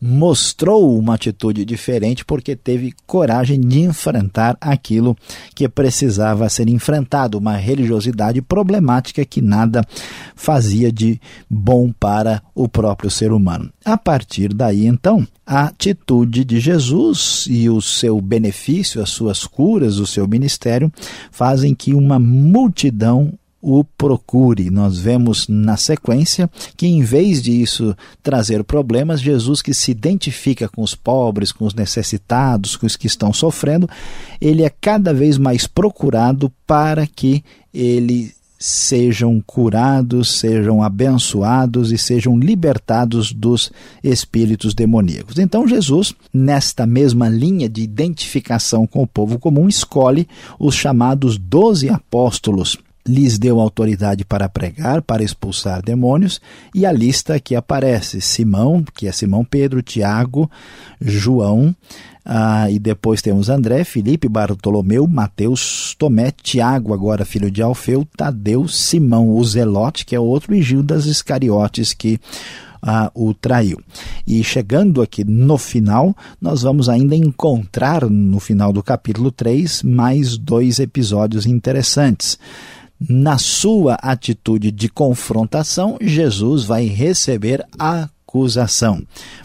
mostrou 0.00 0.98
uma 0.98 1.14
atitude 1.14 1.64
diferente 1.64 2.24
porque 2.24 2.56
teve 2.56 2.92
coragem 3.06 3.60
de 3.60 3.80
enfrentar 3.80 4.56
aquilo 4.60 5.16
que 5.54 5.68
precisava 5.68 6.48
ser 6.48 6.68
enfrentado, 6.68 7.38
uma 7.38 7.56
religiosidade 7.56 8.42
problemática 8.42 9.24
que 9.24 9.40
nada 9.40 9.82
fazia 10.34 10.90
de 10.90 11.20
bom 11.48 11.92
para 11.92 12.42
o 12.58 12.68
próprio 12.68 13.08
ser 13.08 13.30
humano. 13.30 13.70
A 13.84 13.96
partir 13.96 14.52
daí, 14.52 14.84
então, 14.84 15.24
a 15.46 15.66
atitude 15.66 16.44
de 16.44 16.58
Jesus 16.58 17.46
e 17.48 17.70
o 17.70 17.80
seu 17.80 18.20
benefício, 18.20 19.00
as 19.00 19.10
suas 19.10 19.44
curas, 19.44 19.98
o 19.98 20.06
seu 20.06 20.26
ministério, 20.26 20.92
fazem 21.30 21.72
que 21.72 21.94
uma 21.94 22.18
multidão 22.18 23.32
o 23.60 23.84
procure. 23.84 24.70
Nós 24.70 24.98
vemos 24.98 25.46
na 25.46 25.76
sequência 25.76 26.50
que, 26.76 26.88
em 26.88 27.02
vez 27.02 27.40
de 27.40 27.52
isso 27.52 27.96
trazer 28.24 28.64
problemas, 28.64 29.20
Jesus, 29.20 29.62
que 29.62 29.72
se 29.72 29.92
identifica 29.92 30.68
com 30.68 30.82
os 30.82 30.96
pobres, 30.96 31.52
com 31.52 31.64
os 31.64 31.74
necessitados, 31.74 32.74
com 32.74 32.86
os 32.86 32.96
que 32.96 33.06
estão 33.06 33.32
sofrendo, 33.32 33.88
ele 34.40 34.64
é 34.64 34.70
cada 34.80 35.14
vez 35.14 35.38
mais 35.38 35.66
procurado 35.68 36.52
para 36.66 37.06
que 37.06 37.44
ele 37.72 38.32
sejam 38.58 39.40
curados, 39.46 40.38
sejam 40.38 40.82
abençoados 40.82 41.92
e 41.92 41.98
sejam 41.98 42.36
libertados 42.36 43.32
dos 43.32 43.70
espíritos 44.02 44.74
demoníacos. 44.74 45.38
Então, 45.38 45.68
Jesus, 45.68 46.14
nesta 46.34 46.86
mesma 46.86 47.28
linha 47.28 47.68
de 47.68 47.82
identificação 47.82 48.86
com 48.86 49.02
o 49.02 49.06
povo 49.06 49.38
comum, 49.38 49.68
escolhe 49.68 50.26
os 50.58 50.74
chamados 50.74 51.38
doze 51.38 51.88
apóstolos 51.88 52.76
lhes 53.08 53.38
deu 53.38 53.58
autoridade 53.58 54.24
para 54.24 54.48
pregar, 54.48 55.02
para 55.02 55.24
expulsar 55.24 55.82
demônios, 55.82 56.40
e 56.74 56.84
a 56.84 56.92
lista 56.92 57.40
que 57.40 57.56
aparece: 57.56 58.20
Simão, 58.20 58.84
que 58.94 59.08
é 59.08 59.12
Simão 59.12 59.44
Pedro, 59.44 59.82
Tiago, 59.82 60.50
João, 61.00 61.74
ah, 62.24 62.70
e 62.70 62.78
depois 62.78 63.22
temos 63.22 63.48
André, 63.48 63.84
Felipe, 63.84 64.28
Bartolomeu, 64.28 65.06
Mateus, 65.06 65.96
Tomé, 65.98 66.30
Tiago, 66.30 66.92
agora 66.92 67.24
filho 67.24 67.50
de 67.50 67.62
Alfeu, 67.62 68.06
Tadeu, 68.14 68.68
Simão, 68.68 69.30
o 69.30 69.42
Zelote, 69.42 70.04
que 70.04 70.14
é 70.14 70.20
outro, 70.20 70.54
e 70.54 70.60
Gildas 70.60 71.06
Iscariotes, 71.06 71.94
que 71.94 72.20
ah, 72.82 73.10
o 73.14 73.32
traiu. 73.32 73.80
E 74.26 74.44
chegando 74.44 75.00
aqui 75.00 75.24
no 75.24 75.56
final, 75.56 76.14
nós 76.38 76.62
vamos 76.62 76.88
ainda 76.88 77.16
encontrar 77.16 78.04
no 78.08 78.38
final 78.38 78.72
do 78.72 78.82
capítulo 78.82 79.30
3 79.32 79.82
mais 79.82 80.36
dois 80.36 80.78
episódios 80.78 81.46
interessantes 81.46 82.38
na 83.00 83.38
sua 83.38 83.94
atitude 83.94 84.70
de 84.70 84.88
confrontação, 84.88 85.96
Jesus 86.00 86.64
vai 86.64 86.86
receber 86.86 87.64
acusação. 87.78 89.02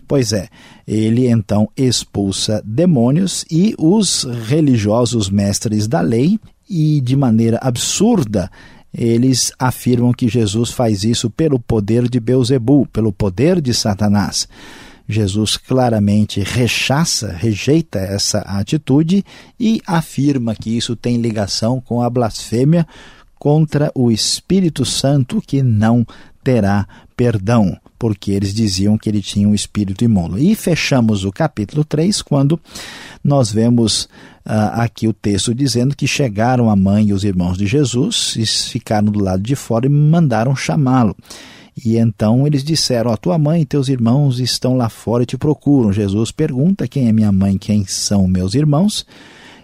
Pois 0.07 0.33
é, 0.33 0.47
ele 0.87 1.27
então 1.27 1.69
expulsa 1.77 2.61
demônios 2.65 3.45
e 3.51 3.75
os 3.77 4.23
religiosos 4.47 5.29
mestres 5.29 5.87
da 5.87 6.01
lei, 6.01 6.39
e 6.69 7.01
de 7.01 7.15
maneira 7.15 7.59
absurda, 7.61 8.49
eles 8.93 9.51
afirmam 9.59 10.13
que 10.13 10.27
Jesus 10.27 10.71
faz 10.71 11.03
isso 11.03 11.29
pelo 11.29 11.59
poder 11.59 12.07
de 12.07 12.19
Beuzebu, 12.19 12.87
pelo 12.87 13.11
poder 13.11 13.61
de 13.61 13.73
Satanás. 13.73 14.47
Jesus 15.07 15.57
claramente 15.57 16.39
rechaça, 16.39 17.31
rejeita 17.31 17.99
essa 17.99 18.39
atitude 18.39 19.23
e 19.59 19.81
afirma 19.85 20.55
que 20.55 20.69
isso 20.69 20.95
tem 20.95 21.17
ligação 21.17 21.81
com 21.81 22.01
a 22.01 22.09
blasfêmia 22.09 22.87
contra 23.43 23.91
o 23.93 24.09
Espírito 24.09 24.85
Santo 24.85 25.43
que 25.45 25.61
não 25.61 26.07
terá 26.41 26.87
perdão, 27.13 27.77
porque 27.99 28.31
eles 28.31 28.53
diziam 28.53 28.97
que 28.97 29.09
ele 29.09 29.21
tinha 29.21 29.45
um 29.45 29.53
espírito 29.53 30.05
imundo. 30.05 30.39
E 30.39 30.55
fechamos 30.55 31.25
o 31.25 31.31
capítulo 31.31 31.83
3 31.83 32.21
quando 32.21 32.57
nós 33.21 33.51
vemos 33.51 34.03
uh, 34.45 34.79
aqui 34.79 35.09
o 35.09 35.13
texto 35.13 35.53
dizendo 35.53 35.93
que 35.93 36.07
chegaram 36.07 36.69
a 36.69 36.75
mãe 36.77 37.07
e 37.07 37.11
os 37.11 37.25
irmãos 37.25 37.57
de 37.57 37.67
Jesus 37.67 38.33
e 38.37 38.45
ficaram 38.45 39.11
do 39.11 39.21
lado 39.21 39.43
de 39.43 39.57
fora 39.57 39.87
e 39.87 39.89
mandaram 39.89 40.55
chamá-lo. 40.55 41.13
E 41.85 41.97
então 41.97 42.47
eles 42.47 42.63
disseram: 42.63 43.11
A 43.11 43.17
tua 43.17 43.37
mãe 43.37 43.63
e 43.63 43.65
teus 43.65 43.89
irmãos 43.89 44.39
estão 44.39 44.77
lá 44.77 44.87
fora 44.87 45.23
e 45.23 45.25
te 45.25 45.37
procuram. 45.37 45.91
Jesus 45.91 46.31
pergunta: 46.31 46.87
Quem 46.87 47.09
é 47.09 47.11
minha 47.11 47.31
mãe? 47.33 47.57
Quem 47.57 47.85
são 47.85 48.25
meus 48.25 48.55
irmãos? 48.55 49.05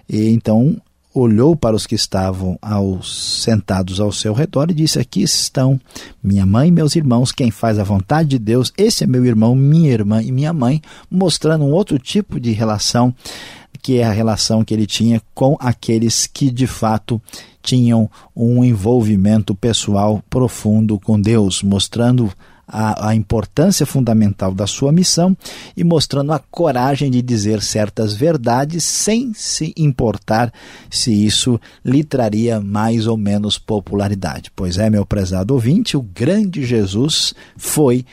E 0.10 0.28
então 0.32 0.76
olhou 1.14 1.56
para 1.56 1.76
os 1.76 1.88
que 1.88 1.96
estavam 1.96 2.58
sentados 3.04 4.00
ao 4.00 4.12
seu 4.12 4.34
redor 4.34 4.70
e 4.70 4.74
disse: 4.74 5.00
Aqui 5.00 5.22
estão 5.22 5.80
minha 6.24 6.46
mãe 6.46 6.70
e 6.70 6.72
meus 6.72 6.96
irmãos, 6.96 7.32
quem 7.32 7.52
faz 7.52 7.80
a 7.80 7.84
vontade 7.84 8.30
de 8.30 8.40
Deus, 8.40 8.72
esse 8.78 9.04
é 9.04 9.08
meu 9.08 9.26
irmão, 9.26 9.56
minha 9.56 9.92
irmã 9.92 10.22
e 10.22 10.32
minha 10.32 10.54
mãe, 10.54 10.82
mostrando 11.10 11.66
um 11.66 11.72
outro 11.72 11.98
tipo 11.98 12.40
de 12.40 12.52
relação, 12.52 13.14
que 13.82 13.98
é 13.98 14.04
a 14.04 14.12
relação 14.12 14.64
que 14.64 14.74
ele 14.74 14.86
tinha 14.86 15.22
com 15.34 15.58
aqueles 15.60 16.28
que 16.28 16.52
de 16.52 16.68
fato 16.68 17.22
tinham 17.62 18.10
um 18.36 18.64
envolvimento 18.64 19.54
pessoal 19.54 20.24
profundo 20.30 21.00
com 21.00 21.20
Deus, 21.20 21.62
mostrando 21.62 22.32
a, 22.72 23.10
a, 23.10 23.16
importância 23.16 23.86
fundamental 23.86 24.54
da 24.54 24.68
sua 24.68 24.92
missão 24.92 25.36
e 25.76 25.84
mostrando 25.84 26.32
a 26.32 26.40
coragem 26.40 27.10
de 27.10 27.22
dizer 27.22 27.62
certas 27.62 28.14
verdades 28.14 28.84
sem 28.84 29.34
se 29.34 29.74
importar 29.76 30.54
se 30.90 31.12
isso 31.12 31.60
lhe 31.84 32.04
traria 32.04 32.62
mais 32.62 33.08
ou 33.08 33.18
menos 33.18 33.58
popularidade. 33.58 34.52
Pois 34.56 34.78
é, 34.78 34.90
meu 34.90 35.06
prezado 35.06 35.56
ouvinte, 35.56 35.98
o 35.98 36.02
grande 36.02 36.64
Jesus 36.64 37.34
foi 37.58 38.06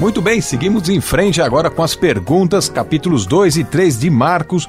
Muito 0.00 0.22
bem, 0.22 0.40
seguimos 0.40 0.88
em 0.88 0.98
frente 0.98 1.42
agora 1.42 1.68
com 1.68 1.82
as 1.82 1.94
perguntas, 1.94 2.70
capítulos 2.70 3.26
2 3.26 3.58
e 3.58 3.64
3 3.64 4.00
de 4.00 4.08
Marcos. 4.08 4.66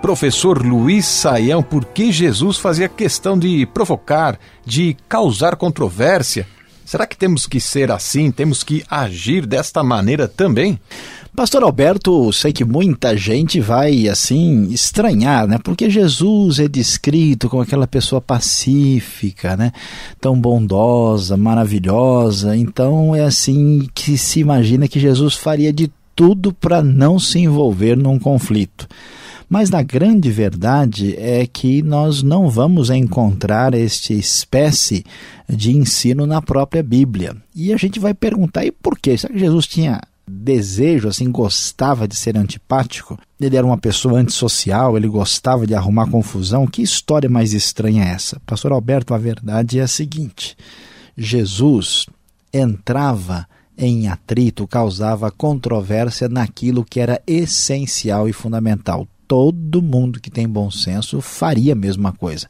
Professor 0.00 0.64
Luiz 0.64 1.04
Saião, 1.04 1.62
por 1.62 1.84
que 1.84 2.10
Jesus 2.10 2.56
fazia 2.56 2.88
questão 2.88 3.38
de 3.38 3.66
provocar, 3.66 4.38
de 4.64 4.96
causar 5.06 5.56
controvérsia? 5.56 6.46
Será 6.82 7.06
que 7.06 7.14
temos 7.14 7.46
que 7.46 7.60
ser 7.60 7.92
assim? 7.92 8.30
Temos 8.30 8.64
que 8.64 8.82
agir 8.88 9.44
desta 9.44 9.82
maneira 9.82 10.26
também? 10.26 10.80
Pastor 11.34 11.62
Alberto, 11.62 12.32
sei 12.32 12.52
que 12.52 12.64
muita 12.64 13.16
gente 13.16 13.60
vai 13.60 14.08
assim 14.08 14.64
estranhar, 14.70 15.46
né? 15.46 15.58
Porque 15.62 15.88
Jesus 15.88 16.58
é 16.58 16.68
descrito 16.68 17.48
como 17.48 17.62
aquela 17.62 17.86
pessoa 17.86 18.20
pacífica, 18.20 19.56
né? 19.56 19.72
Tão 20.20 20.38
bondosa, 20.38 21.36
maravilhosa. 21.36 22.56
Então 22.56 23.14
é 23.14 23.22
assim 23.22 23.88
que 23.94 24.18
se 24.18 24.40
imagina 24.40 24.88
que 24.88 24.98
Jesus 24.98 25.34
faria 25.34 25.72
de 25.72 25.90
tudo 26.16 26.52
para 26.52 26.82
não 26.82 27.18
se 27.18 27.38
envolver 27.38 27.96
num 27.96 28.18
conflito. 28.18 28.86
Mas 29.48 29.70
na 29.70 29.82
grande 29.82 30.30
verdade 30.30 31.16
é 31.16 31.46
que 31.46 31.80
nós 31.80 32.22
não 32.22 32.50
vamos 32.50 32.90
encontrar 32.90 33.72
esta 33.72 34.12
espécie 34.12 35.04
de 35.48 35.76
ensino 35.76 36.26
na 36.26 36.42
própria 36.42 36.82
Bíblia. 36.82 37.36
E 37.54 37.72
a 37.72 37.76
gente 37.76 37.98
vai 37.98 38.14
perguntar, 38.14 38.64
e 38.64 38.70
por 38.70 38.98
quê? 38.98 39.16
Será 39.16 39.32
que 39.32 39.40
Jesus 39.40 39.66
tinha 39.66 40.00
desejo, 40.30 41.08
assim, 41.08 41.30
gostava 41.30 42.06
de 42.06 42.16
ser 42.16 42.36
antipático. 42.36 43.18
Ele 43.40 43.56
era 43.56 43.66
uma 43.66 43.78
pessoa 43.78 44.18
antissocial, 44.18 44.96
ele 44.96 45.08
gostava 45.08 45.66
de 45.66 45.74
arrumar 45.74 46.10
confusão. 46.10 46.66
Que 46.66 46.82
história 46.82 47.28
mais 47.28 47.52
estranha 47.52 48.04
é 48.04 48.08
essa? 48.08 48.40
Pastor 48.46 48.72
Alberto, 48.72 49.12
a 49.12 49.18
verdade 49.18 49.78
é 49.78 49.82
a 49.82 49.88
seguinte: 49.88 50.56
Jesus 51.16 52.06
entrava 52.52 53.46
em 53.76 54.08
atrito, 54.08 54.66
causava 54.66 55.30
controvérsia 55.30 56.28
naquilo 56.28 56.84
que 56.84 57.00
era 57.00 57.20
essencial 57.26 58.28
e 58.28 58.32
fundamental. 58.32 59.08
Todo 59.30 59.80
mundo 59.80 60.18
que 60.18 60.28
tem 60.28 60.48
bom 60.48 60.72
senso 60.72 61.20
faria 61.20 61.72
a 61.72 61.76
mesma 61.76 62.10
coisa. 62.10 62.48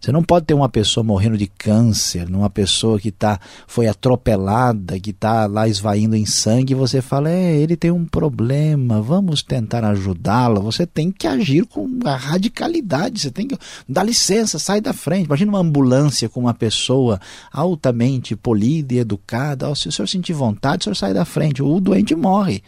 Você 0.00 0.10
não 0.10 0.24
pode 0.24 0.44
ter 0.44 0.54
uma 0.54 0.68
pessoa 0.68 1.04
morrendo 1.04 1.38
de 1.38 1.46
câncer, 1.46 2.26
uma 2.28 2.50
pessoa 2.50 2.98
que 2.98 3.12
tá, 3.12 3.38
foi 3.64 3.86
atropelada, 3.86 4.98
que 4.98 5.10
está 5.10 5.46
lá 5.46 5.68
esvaindo 5.68 6.16
em 6.16 6.26
sangue, 6.26 6.72
e 6.72 6.74
você 6.74 7.00
fala, 7.00 7.30
é, 7.30 7.54
ele 7.54 7.76
tem 7.76 7.92
um 7.92 8.04
problema, 8.04 9.00
vamos 9.00 9.40
tentar 9.40 9.84
ajudá-lo. 9.84 10.62
Você 10.62 10.84
tem 10.84 11.12
que 11.12 11.28
agir 11.28 11.64
com 11.64 11.88
radicalidade, 12.04 13.20
você 13.20 13.30
tem 13.30 13.46
que 13.46 13.56
dar 13.88 14.02
licença, 14.02 14.58
sai 14.58 14.80
da 14.80 14.92
frente. 14.92 15.26
Imagina 15.26 15.52
uma 15.52 15.60
ambulância 15.60 16.28
com 16.28 16.40
uma 16.40 16.54
pessoa 16.54 17.20
altamente 17.52 18.34
polida 18.34 18.94
e 18.94 18.98
educada. 18.98 19.72
se 19.76 19.86
o 19.86 19.92
senhor 19.92 20.08
sentir 20.08 20.32
vontade, 20.32 20.80
o 20.80 20.84
senhor 20.86 20.96
sai 20.96 21.14
da 21.14 21.24
frente, 21.24 21.62
o 21.62 21.78
doente 21.78 22.16
morre. 22.16 22.64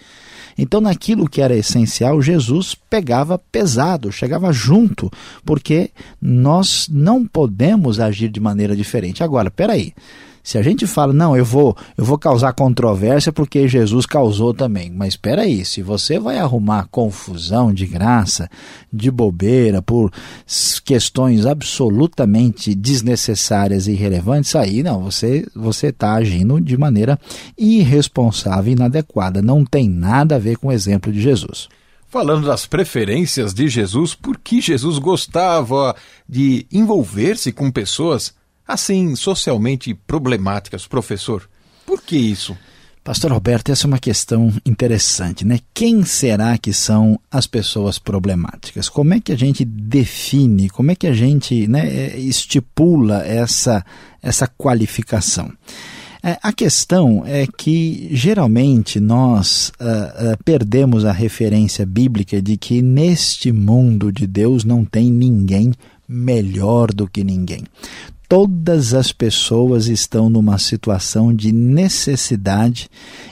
Então, 0.59 0.81
naquilo 0.81 1.29
que 1.29 1.41
era 1.41 1.57
essencial, 1.57 2.21
Jesus 2.21 2.75
pegava 2.75 3.39
pesado, 3.39 4.11
chegava 4.11 4.53
junto, 4.53 5.09
porque 5.45 5.91
nós 6.21 6.89
não 6.91 7.25
podemos 7.25 8.01
agir 8.01 8.29
de 8.29 8.41
maneira 8.41 8.75
diferente. 8.75 9.23
Agora, 9.23 9.51
peraí. 9.53 9.95
Se 10.49 10.57
a 10.57 10.63
gente 10.63 10.87
fala, 10.87 11.13
não, 11.13 11.37
eu 11.37 11.45
vou, 11.45 11.77
eu 11.95 12.03
vou 12.03 12.17
causar 12.17 12.55
controvérsia 12.55 13.31
porque 13.31 13.69
Jesus 13.69 14.07
causou 14.07 14.55
também. 14.55 14.91
Mas 14.91 15.09
espera 15.09 15.43
aí, 15.43 15.63
se 15.63 15.83
você 15.83 16.19
vai 16.19 16.39
arrumar 16.39 16.89
confusão 16.91 17.71
de 17.71 17.85
graça, 17.85 18.49
de 18.91 19.11
bobeira, 19.11 19.83
por 19.83 20.11
questões 20.87 21.45
absolutamente 21.45 22.75
desnecessárias 22.75 23.87
e 23.87 23.93
irrelevantes, 23.93 24.57
aí 24.57 24.83
não, 24.83 25.03
você 25.03 25.47
você 25.55 25.89
está 25.89 26.15
agindo 26.15 26.59
de 26.59 26.79
maneira 26.79 27.21
irresponsável 27.59 28.71
e 28.71 28.75
inadequada. 28.75 29.43
Não 29.43 29.67
tem 29.67 29.87
nada 29.87 30.37
a 30.37 30.39
ver 30.39 30.57
com 30.57 30.69
o 30.69 30.73
exemplo 30.73 31.13
de 31.13 31.21
Jesus. 31.21 31.69
Falando 32.09 32.47
das 32.47 32.65
preferências 32.65 33.53
de 33.53 33.69
Jesus, 33.69 34.15
por 34.15 34.39
que 34.39 34.63
Jesus 34.63 34.99
gostava 34.99 35.95
de 36.27 36.67
envolver-se 36.73 37.53
com 37.53 37.71
pessoas 37.71 38.38
assim 38.69 39.17
socialmente 39.17 39.95
problemáticas, 39.95 40.87
professor. 40.87 41.49
Por 41.87 42.03
que 42.03 42.19
isso? 42.19 42.55
Pastor 43.03 43.33
Roberto, 43.33 43.73
essa 43.73 43.87
é 43.87 43.89
uma 43.89 43.99
questão 43.99 44.53
interessante, 44.67 45.43
né? 45.43 45.61
Quem 45.73 46.05
será 46.05 46.59
que 46.59 46.75
são 46.75 47.19
as 47.31 47.47
pessoas 47.47 47.99
problemáticas? 47.99 48.91
Como 48.91 49.15
é 49.15 49.21
que 49.21 49.33
a 49.33 49.37
gente 49.37 49.65
define, 49.65 50.69
como 50.69 50.91
é 50.91 50.95
que 50.95 51.07
a 51.07 51.15
gente 51.15 51.67
né, 51.67 51.89
é, 51.89 52.19
estipula 52.19 53.25
essa, 53.25 53.83
essa 54.23 54.47
qualificação? 54.47 55.51
É, 56.23 56.37
a 56.43 56.53
questão 56.53 57.23
é 57.25 57.47
que 57.47 58.11
geralmente 58.13 59.01
nós 59.01 59.73
uh, 59.81 60.33
uh, 60.33 60.45
perdemos 60.45 61.07
a 61.07 61.13
referência 61.13 61.87
bíblica 61.87 62.43
de 62.43 62.59
que 62.59 62.83
neste 62.83 63.51
mundo 63.53 64.13
de 64.13 64.27
Deus 64.27 64.65
não 64.65 64.85
tem 64.85 65.11
ninguém 65.11 65.73
melhor 66.07 66.93
do 66.93 67.09
que 67.09 67.25
ninguém 67.25 67.65
todas 68.29 68.93
as 68.93 69.11
pessoas 69.11 69.87
estão 69.87 70.29
numa 70.29 70.59
situação 70.59 71.35
de 71.35 71.51
necessidade 71.51 72.91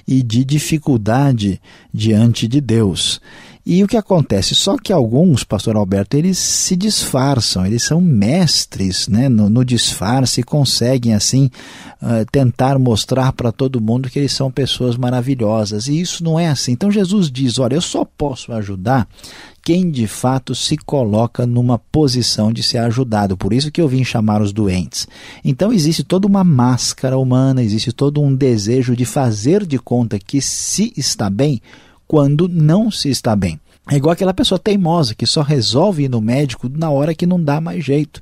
e 0.08 0.22
de 0.22 0.44
dificuldade 0.44 1.60
diante 1.92 2.48
de 2.48 2.60
Deus. 2.60 3.20
E 3.68 3.82
o 3.82 3.88
que 3.88 3.96
acontece? 3.96 4.54
Só 4.54 4.78
que 4.78 4.92
alguns, 4.92 5.42
pastor 5.42 5.74
Alberto, 5.74 6.16
eles 6.16 6.38
se 6.38 6.76
disfarçam, 6.76 7.66
eles 7.66 7.82
são 7.82 8.00
mestres 8.00 9.08
né, 9.08 9.28
no, 9.28 9.50
no 9.50 9.64
disfarce 9.64 10.40
e 10.40 10.44
conseguem 10.44 11.14
assim 11.14 11.50
uh, 12.00 12.24
tentar 12.30 12.78
mostrar 12.78 13.32
para 13.32 13.50
todo 13.50 13.80
mundo 13.80 14.08
que 14.08 14.20
eles 14.20 14.30
são 14.30 14.52
pessoas 14.52 14.96
maravilhosas. 14.96 15.88
E 15.88 16.00
isso 16.00 16.22
não 16.22 16.38
é 16.38 16.46
assim. 16.46 16.70
Então 16.70 16.92
Jesus 16.92 17.28
diz: 17.28 17.58
olha, 17.58 17.74
eu 17.74 17.80
só 17.80 18.04
posso 18.04 18.52
ajudar 18.52 19.08
quem 19.64 19.90
de 19.90 20.06
fato 20.06 20.54
se 20.54 20.76
coloca 20.76 21.44
numa 21.44 21.76
posição 21.76 22.52
de 22.52 22.62
ser 22.62 22.78
ajudado. 22.78 23.36
Por 23.36 23.52
isso 23.52 23.72
que 23.72 23.80
eu 23.80 23.88
vim 23.88 24.04
chamar 24.04 24.40
os 24.40 24.52
doentes. 24.52 25.08
Então 25.44 25.72
existe 25.72 26.04
toda 26.04 26.28
uma 26.28 26.44
máscara 26.44 27.18
humana, 27.18 27.64
existe 27.64 27.90
todo 27.90 28.22
um 28.22 28.32
desejo 28.32 28.94
de 28.94 29.04
fazer 29.04 29.66
de 29.66 29.76
conta 29.76 30.20
que 30.20 30.40
se 30.40 30.92
está 30.96 31.28
bem 31.28 31.60
quando 32.06 32.48
não 32.48 32.90
se 32.90 33.08
está 33.08 33.34
bem. 33.34 33.60
É 33.88 33.94
igual 33.94 34.12
aquela 34.12 34.34
pessoa 34.34 34.58
teimosa 34.58 35.14
que 35.14 35.26
só 35.26 35.42
resolve 35.42 36.04
ir 36.04 36.10
no 36.10 36.20
médico 36.20 36.68
na 36.68 36.90
hora 36.90 37.14
que 37.14 37.24
não 37.24 37.40
dá 37.40 37.60
mais 37.60 37.84
jeito. 37.84 38.20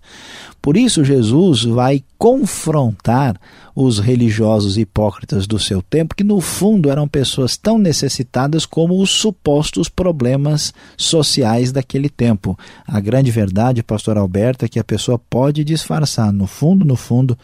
Por 0.61 0.77
isso, 0.77 1.03
Jesus 1.03 1.65
vai 1.65 2.05
confrontar 2.19 3.41
os 3.75 3.99
religiosos 3.99 4.77
hipócritas 4.77 5.47
do 5.47 5.59
seu 5.59 5.81
tempo, 5.81 6.15
que 6.15 6.23
no 6.23 6.39
fundo 6.43 6.91
eram 6.91 7.09
pessoas 7.09 7.57
tão 7.57 7.79
necessitadas 7.79 8.67
como 8.67 9.01
os 9.01 9.09
supostos 9.09 9.89
problemas 9.89 10.73
sociais 10.99 11.73
daquele 11.73 12.11
tempo. 12.11 12.59
A 12.87 13.01
grande 13.01 13.31
verdade, 13.31 13.83
pastor 13.83 14.19
Alberto, 14.19 14.67
é 14.67 14.69
que 14.69 14.79
a 14.79 14.85
pessoa 14.85 15.19
pode 15.19 15.65
disfarçar. 15.65 16.31
No 16.31 16.47
fundo, 16.47 16.85
no 16.85 16.95
fundo, 16.95 17.39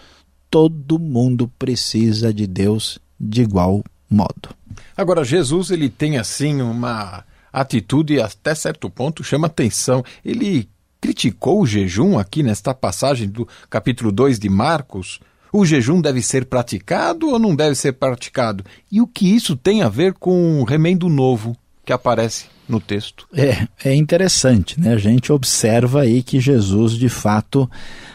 todo 0.51 0.99
mundo 0.99 1.51
precisa 1.59 2.35
de 2.35 2.47
Deus 2.47 2.99
de 3.19 3.41
igual 3.41 3.83
modo. 4.11 4.60
Agora, 4.97 5.25
Jesus 5.25 5.71
ele 5.71 5.89
tem 5.89 6.19
assim 6.19 6.61
uma 6.61 7.25
atitude 7.53 8.21
até 8.21 8.55
certo 8.55 8.89
ponto 8.89 9.25
chama 9.25 9.47
atenção. 9.47 10.05
Ele 10.25 10.69
criticou 11.01 11.63
o 11.63 11.67
jejum 11.67 12.19
aqui 12.19 12.43
nesta 12.43 12.75
passagem 12.75 13.29
do 13.29 13.49
capítulo 13.69 14.13
2 14.13 14.39
de 14.39 14.49
Marcos. 14.49 15.21
O 15.53 15.65
jejum 15.65 16.01
deve 16.01 16.23
ser 16.23 16.45
praticado 16.45 17.31
ou 17.31 17.39
não 17.39 17.57
deve 17.57 17.75
ser 17.75 17.93
praticado? 17.93 18.65
E 18.91 19.01
o 19.01 19.07
que 19.07 19.35
isso 19.35 19.57
tem 19.57 19.83
a 19.83 19.89
ver 19.89 20.15
com 20.15 20.61
o 20.61 20.65
remendo 20.65 21.09
novo 21.09 21.57
que 21.85 21.93
aparece 21.93 22.47
no 22.69 22.79
texto? 22.79 23.27
É, 23.35 23.67
é 23.85 23.95
interessante, 23.95 24.81
né? 24.81 24.95
A 24.95 24.99
gente 24.99 25.33
observa 25.33 26.03
aí 26.03 26.23
que 26.23 26.39
Jesus 26.39 26.93
de 26.93 27.09
fato 27.09 27.69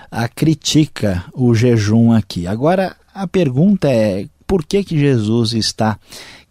a 0.09 0.29
critica 0.29 1.25
o 1.33 1.53
jejum 1.53 2.13
aqui. 2.13 2.47
Agora 2.47 2.95
a 3.13 3.27
pergunta 3.27 3.89
é 3.91 4.27
por 4.47 4.63
que 4.63 4.83
que 4.83 4.97
Jesus 4.97 5.51
está 5.53 5.99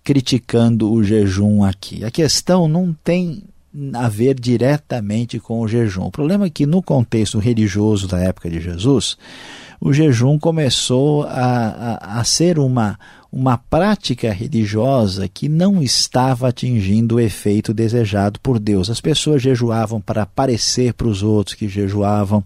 criticando 0.05 0.93
o 0.93 1.03
jejum 1.03 1.65
aqui. 1.65 2.05
A 2.05 2.11
questão 2.11 2.69
não 2.69 2.95
tem 3.03 3.43
a 3.95 4.09
ver 4.09 4.39
diretamente 4.39 5.41
com 5.41 5.61
o 5.61 5.67
jejum. 5.67 6.05
O 6.05 6.11
problema 6.11 6.47
é 6.47 6.51
que 6.51 6.67
no 6.67 6.83
contexto 6.83 7.39
religioso 7.39 8.07
da 8.07 8.21
época 8.21 8.49
de 8.49 8.61
Jesus, 8.61 9.17
o 9.81 9.93
jejum 9.93 10.39
começou 10.39 11.25
a, 11.25 11.99
a, 12.01 12.21
a 12.21 12.25
ser 12.25 12.59
uma, 12.59 12.99
uma 13.37 13.59
prática 13.59 14.33
religiosa 14.33 15.27
que 15.27 15.49
não 15.49 15.83
estava 15.83 16.47
atingindo 16.47 17.17
o 17.17 17.21
efeito 17.21 17.75
desejado 17.75 18.39
por 18.39 18.61
Deus. 18.61 18.89
As 18.89 19.01
pessoas 19.01 19.43
jejuavam 19.43 20.01
para 20.01 20.25
parecer 20.25 20.95
para 20.95 21.09
os 21.09 21.21
outros 21.21 21.57
que 21.57 21.67
jejuavam, 21.69 22.45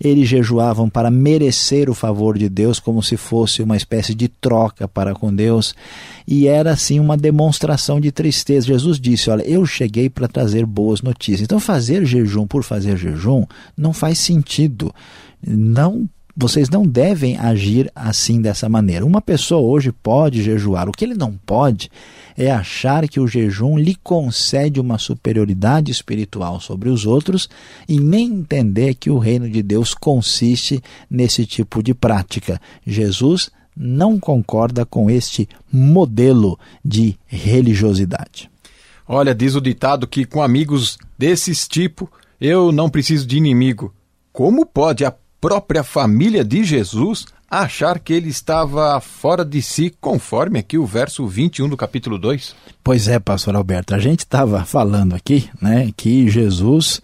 eles 0.00 0.26
jejuavam 0.26 0.88
para 0.88 1.10
merecer 1.10 1.90
o 1.90 1.94
favor 1.94 2.38
de 2.38 2.48
Deus, 2.48 2.80
como 2.80 3.02
se 3.02 3.18
fosse 3.18 3.62
uma 3.62 3.76
espécie 3.76 4.14
de 4.14 4.26
troca 4.26 4.88
para 4.88 5.12
com 5.12 5.34
Deus, 5.34 5.74
e 6.26 6.48
era 6.48 6.72
assim 6.72 6.98
uma 6.98 7.16
demonstração 7.16 8.00
de 8.00 8.10
tristeza. 8.10 8.68
Jesus 8.68 8.98
disse: 8.98 9.28
Olha, 9.28 9.42
eu 9.42 9.66
cheguei 9.66 10.08
para 10.08 10.26
trazer 10.26 10.64
boas 10.64 11.02
notícias. 11.02 11.42
Então, 11.42 11.60
fazer 11.60 12.06
jejum 12.06 12.46
por 12.46 12.64
fazer 12.64 12.96
jejum 12.96 13.44
não 13.76 13.92
faz 13.92 14.18
sentido. 14.18 14.94
Não 15.46 16.08
vocês 16.36 16.70
não 16.70 16.86
devem 16.86 17.36
agir 17.36 17.90
assim 17.94 18.40
dessa 18.40 18.68
maneira. 18.68 19.04
Uma 19.04 19.20
pessoa 19.20 19.60
hoje 19.60 19.92
pode 19.92 20.42
jejuar. 20.42 20.88
O 20.88 20.92
que 20.92 21.04
ele 21.04 21.14
não 21.14 21.32
pode 21.46 21.90
é 22.36 22.50
achar 22.50 23.06
que 23.06 23.20
o 23.20 23.26
jejum 23.26 23.76
lhe 23.76 23.94
concede 23.94 24.80
uma 24.80 24.98
superioridade 24.98 25.92
espiritual 25.92 26.60
sobre 26.60 26.88
os 26.88 27.04
outros 27.04 27.48
e 27.86 28.00
nem 28.00 28.26
entender 28.28 28.94
que 28.94 29.10
o 29.10 29.18
reino 29.18 29.48
de 29.48 29.62
Deus 29.62 29.94
consiste 29.94 30.82
nesse 31.10 31.44
tipo 31.44 31.82
de 31.82 31.92
prática. 31.92 32.60
Jesus 32.86 33.50
não 33.76 34.18
concorda 34.18 34.84
com 34.84 35.10
este 35.10 35.48
modelo 35.70 36.58
de 36.84 37.16
religiosidade. 37.26 38.50
Olha, 39.06 39.34
diz 39.34 39.54
o 39.54 39.60
ditado 39.60 40.06
que 40.06 40.24
com 40.24 40.42
amigos 40.42 40.96
desses 41.18 41.68
tipo 41.68 42.10
eu 42.40 42.72
não 42.72 42.90
preciso 42.90 43.26
de 43.26 43.36
inimigo. 43.36 43.94
Como 44.32 44.64
pode 44.64 45.04
a 45.04 45.14
própria 45.42 45.82
família 45.82 46.44
de 46.44 46.62
Jesus 46.62 47.26
achar 47.50 47.98
que 47.98 48.12
ele 48.12 48.28
estava 48.28 48.98
fora 49.00 49.44
de 49.44 49.60
si, 49.60 49.92
conforme 50.00 50.60
aqui 50.60 50.78
o 50.78 50.86
verso 50.86 51.26
21 51.26 51.68
do 51.68 51.76
capítulo 51.76 52.16
2? 52.16 52.54
Pois 52.82 53.08
é, 53.08 53.18
pastor 53.18 53.56
Alberto, 53.56 53.92
a 53.92 53.98
gente 53.98 54.20
estava 54.20 54.64
falando 54.64 55.16
aqui, 55.16 55.50
né, 55.60 55.90
que 55.96 56.30
Jesus 56.30 57.02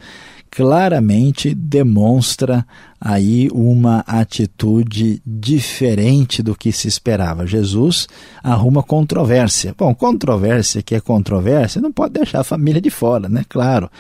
claramente 0.51 1.55
demonstra 1.55 2.67
aí 3.01 3.49
uma 3.53 4.03
atitude 4.07 5.23
diferente 5.25 6.43
do 6.43 6.55
que 6.55 6.73
se 6.73 6.89
esperava. 6.89 7.47
Jesus 7.47 8.09
arruma 8.43 8.83
controvérsia. 8.83 9.75
Bom, 9.77 9.95
controvérsia 9.95 10.83
que 10.83 10.95
é 10.95 11.01
controvérsia, 11.01 11.81
não 11.81 11.93
pode 11.93 12.15
deixar 12.15 12.41
a 12.41 12.45
família 12.45 12.81
de 12.81 12.91
fora, 12.91 13.29
né? 13.29 13.45
Claro. 13.49 13.91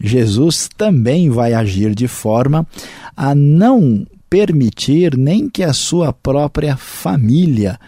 Jesus 0.00 0.68
também 0.76 1.30
vai 1.30 1.54
agir 1.54 1.94
de 1.94 2.08
forma 2.08 2.66
a 3.16 3.34
não 3.34 4.06
permitir 4.28 5.16
nem 5.16 5.48
que 5.48 5.62
a 5.62 5.72
sua 5.72 6.12
própria 6.12 6.76
família 6.76 7.78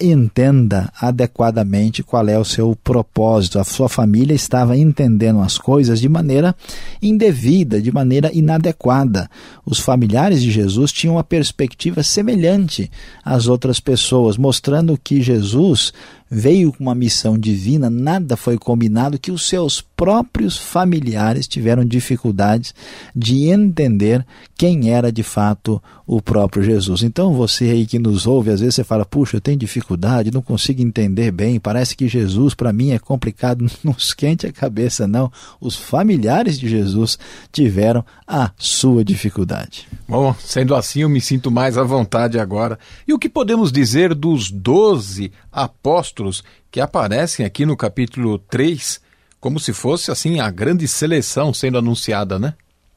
entenda 0.00 0.92
adequadamente 1.00 2.02
qual 2.02 2.28
é 2.28 2.38
o 2.38 2.44
seu 2.44 2.76
propósito. 2.76 3.58
A 3.58 3.64
sua 3.64 3.88
família 3.88 4.34
estava 4.34 4.76
entendendo 4.76 5.40
as 5.40 5.56
coisas 5.56 6.00
de 6.00 6.08
maneira 6.08 6.54
indevida, 7.00 7.80
de 7.80 7.90
maneira 7.90 8.30
inadequada. 8.32 9.30
Os 9.64 9.78
familiares 9.78 10.42
de 10.42 10.50
Jesus 10.50 10.92
tinham 10.92 11.14
uma 11.14 11.24
perspectiva 11.24 12.02
semelhante 12.02 12.90
às 13.24 13.46
outras 13.46 13.80
pessoas, 13.80 14.36
mostrando 14.36 14.98
que 15.02 15.22
Jesus 15.22 15.92
veio 16.30 16.72
com 16.72 16.84
uma 16.84 16.94
missão 16.94 17.36
divina, 17.36 17.90
nada 17.90 18.36
foi 18.36 18.56
combinado, 18.56 19.18
que 19.18 19.32
os 19.32 19.48
seus 19.48 19.80
próprios 19.80 20.56
familiares 20.56 21.48
tiveram 21.48 21.84
dificuldades 21.84 22.72
de 23.14 23.48
entender 23.48 24.24
quem 24.56 24.90
era 24.90 25.10
de 25.10 25.22
fato 25.22 25.82
o 26.06 26.22
próprio 26.22 26.62
Jesus. 26.62 27.02
Então 27.02 27.34
você 27.34 27.64
aí 27.66 27.86
que 27.86 27.98
nos 27.98 28.26
ouve, 28.26 28.50
às 28.50 28.60
vezes 28.60 28.76
você 28.76 28.84
fala, 28.84 29.04
puxa, 29.04 29.36
eu 29.36 29.40
tenho 29.40 29.58
dificuldade, 29.58 30.30
não 30.32 30.42
consigo 30.42 30.80
entender 30.80 31.30
bem, 31.30 31.60
parece 31.60 31.96
que 31.96 32.08
Jesus 32.08 32.54
para 32.54 32.72
mim 32.72 32.90
é 32.90 32.98
complicado, 32.98 33.64
não 33.82 33.94
esquente 33.96 34.46
a 34.46 34.52
cabeça 34.52 35.06
não. 35.06 35.30
Os 35.60 35.76
familiares 35.76 36.58
de 36.58 36.68
Jesus 36.68 37.18
tiveram 37.52 38.04
a 38.26 38.50
sua 38.56 39.04
dificuldade. 39.04 39.86
Bom, 40.08 40.34
sendo 40.38 40.74
assim 40.74 41.02
eu 41.02 41.08
me 41.08 41.20
sinto 41.20 41.50
mais 41.50 41.76
à 41.76 41.82
vontade 41.82 42.38
agora. 42.38 42.78
E 43.06 43.12
o 43.12 43.18
que 43.18 43.28
podemos 43.28 43.70
dizer 43.70 44.14
dos 44.14 44.50
doze 44.50 45.32
apóstolos 45.52 46.42
que 46.70 46.80
aparecem 46.80 47.44
aqui 47.44 47.66
no 47.66 47.76
capítulo 47.76 48.38
3, 48.38 49.00
como 49.40 49.58
se 49.58 49.72
fosse 49.72 50.10
assim 50.10 50.40
a 50.40 50.50
grande 50.50 50.86
seleção 50.86 51.52
sendo 51.52 51.78
anunciada, 51.78 52.38
né? 52.38 52.54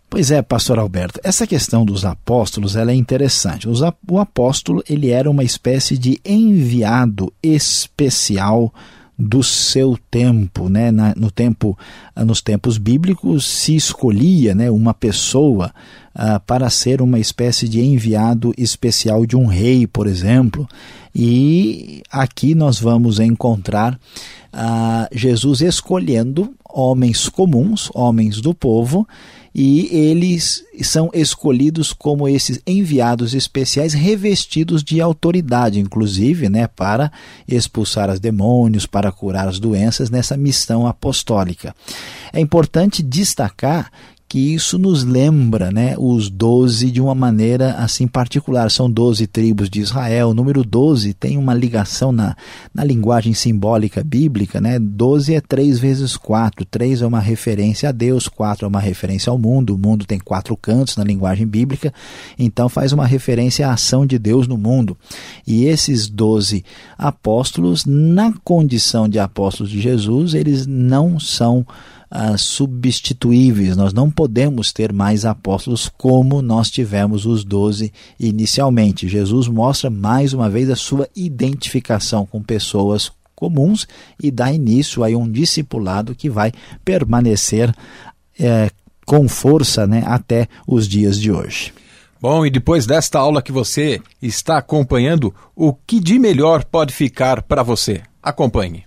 Pois 0.09 0.29
é, 0.29 0.43
pastor 0.43 0.77
Alberto, 0.77 1.19
essa 1.23 1.47
questão 1.47 1.83
dos 1.83 2.05
apóstolos 2.05 2.75
ela 2.75 2.91
é 2.91 2.95
interessante. 2.95 3.67
O 3.67 4.19
apóstolo 4.19 4.83
ele 4.87 5.09
era 5.09 5.27
uma 5.27 5.43
espécie 5.43 5.97
de 5.97 6.19
enviado 6.23 7.33
especial 7.41 8.71
do 9.17 9.43
seu 9.43 9.97
tempo, 10.09 10.69
né? 10.69 10.91
Na, 10.91 11.13
no 11.15 11.29
tempo, 11.29 11.77
nos 12.15 12.41
tempos 12.41 12.77
bíblicos 12.77 13.45
se 13.45 13.75
escolhia, 13.75 14.55
né, 14.55 14.71
uma 14.71 14.93
pessoa 14.93 15.73
uh, 16.15 16.39
para 16.45 16.69
ser 16.69 17.01
uma 17.01 17.19
espécie 17.19 17.67
de 17.67 17.79
enviado 17.81 18.53
especial 18.57 19.25
de 19.25 19.35
um 19.35 19.45
rei, 19.45 19.85
por 19.85 20.07
exemplo. 20.07 20.67
E 21.15 22.01
aqui 22.11 22.55
nós 22.55 22.79
vamos 22.79 23.19
encontrar 23.19 23.93
uh, 23.93 25.07
Jesus 25.11 25.61
escolhendo 25.61 26.53
homens 26.67 27.29
comuns, 27.29 27.91
homens 27.93 28.41
do 28.41 28.53
povo, 28.53 29.07
e 29.55 29.87
eles 29.95 30.63
são 30.81 31.11
escolhidos 31.13 31.93
como 31.93 32.27
esses 32.27 32.59
enviados 32.65 33.35
especiais 33.35 33.93
revestidos 33.93 34.83
de 34.83 34.99
autoridade, 34.99 35.79
inclusive, 35.79 36.49
né, 36.49 36.67
para 36.67 37.11
expulsar 37.47 38.09
os 38.09 38.19
demônios, 38.19 38.87
para 38.87 39.11
curar 39.11 39.47
as 39.47 39.59
doenças 39.59 40.09
nessa 40.09 40.35
missão 40.35 40.87
apostólica. 40.87 41.75
É 42.31 42.39
importante 42.39 43.03
destacar 43.03 43.91
que 44.33 44.55
isso 44.55 44.79
nos 44.79 45.03
lembra 45.03 45.71
né, 45.71 45.93
os 45.95 46.27
doze 46.27 46.89
de 46.89 46.99
uma 46.99 47.13
maneira 47.13 47.73
assim 47.73 48.07
particular. 48.07 48.71
São 48.71 48.89
doze 48.89 49.27
tribos 49.27 49.69
de 49.69 49.79
Israel. 49.79 50.29
O 50.29 50.33
número 50.33 50.63
12 50.63 51.13
tem 51.13 51.37
uma 51.37 51.53
ligação 51.53 52.11
na, 52.11 52.35
na 52.73 52.83
linguagem 52.83 53.35
simbólica 53.35 54.03
bíblica. 54.03 54.59
Né? 54.59 54.79
12 54.79 55.35
é 55.35 55.39
3 55.39 55.77
vezes 55.77 56.17
4. 56.17 56.65
3 56.65 57.03
é 57.03 57.05
uma 57.05 57.19
referência 57.19 57.89
a 57.89 57.91
Deus, 57.91 58.27
4 58.27 58.65
é 58.65 58.67
uma 58.67 58.79
referência 58.79 59.29
ao 59.29 59.37
mundo. 59.37 59.75
O 59.75 59.77
mundo 59.77 60.03
tem 60.03 60.17
quatro 60.17 60.57
cantos 60.57 60.97
na 60.97 61.03
linguagem 61.03 61.45
bíblica, 61.45 61.93
então 62.39 62.67
faz 62.67 62.91
uma 62.91 63.05
referência 63.05 63.67
à 63.67 63.73
ação 63.73 64.03
de 64.03 64.17
Deus 64.17 64.47
no 64.47 64.57
mundo. 64.57 64.97
E 65.45 65.65
esses 65.65 66.09
doze 66.09 66.65
apóstolos, 66.97 67.85
na 67.85 68.33
condição 68.43 69.07
de 69.07 69.19
apóstolos 69.19 69.71
de 69.71 69.79
Jesus, 69.79 70.33
eles 70.33 70.65
não 70.65 71.19
são 71.19 71.63
ah, 72.15 72.37
substituíveis. 72.37 73.75
Nós 73.75 73.91
não 73.91 74.11
podemos 74.11 74.71
ter 74.71 74.93
mais 74.93 75.25
apóstolos 75.25 75.89
como 75.97 76.43
nós 76.43 76.69
tivemos 76.69 77.25
os 77.25 77.43
doze 77.43 77.91
inicialmente. 78.19 79.07
Jesus 79.07 79.47
mostra 79.47 79.89
mais 79.89 80.31
uma 80.31 80.47
vez 80.47 80.69
a 80.69 80.75
sua 80.75 81.09
identificação 81.15 82.23
com 82.23 82.43
pessoas 82.43 83.11
comuns 83.33 83.87
e 84.21 84.29
dá 84.29 84.53
início 84.53 85.03
a 85.03 85.07
um 85.07 85.27
discipulado 85.27 86.13
que 86.13 86.29
vai 86.29 86.51
permanecer 86.85 87.73
é, 88.39 88.69
com 89.07 89.27
força 89.27 89.87
né, 89.87 90.03
até 90.05 90.47
os 90.67 90.87
dias 90.87 91.19
de 91.19 91.31
hoje. 91.31 91.73
Bom, 92.21 92.45
e 92.45 92.51
depois 92.51 92.85
desta 92.85 93.17
aula 93.17 93.41
que 93.41 93.51
você 93.51 93.99
está 94.21 94.59
acompanhando, 94.59 95.33
o 95.55 95.73
que 95.73 95.99
de 95.99 96.19
melhor 96.19 96.63
pode 96.63 96.93
ficar 96.93 97.41
para 97.41 97.63
você? 97.63 98.03
Acompanhe. 98.21 98.85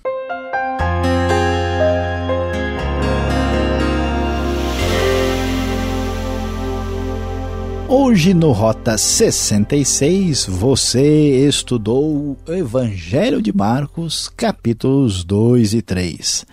Hoje 7.89 8.35
no 8.35 8.51
Rota 8.51 8.99
66 8.99 10.47
você 10.47 11.47
estudou 11.47 12.37
o 12.45 12.53
Evangelho 12.53 13.41
de 13.41 13.57
Marcos, 13.57 14.29
capítulos 14.29 15.23
2 15.23 15.75
e 15.75 15.83
3. 15.83 16.45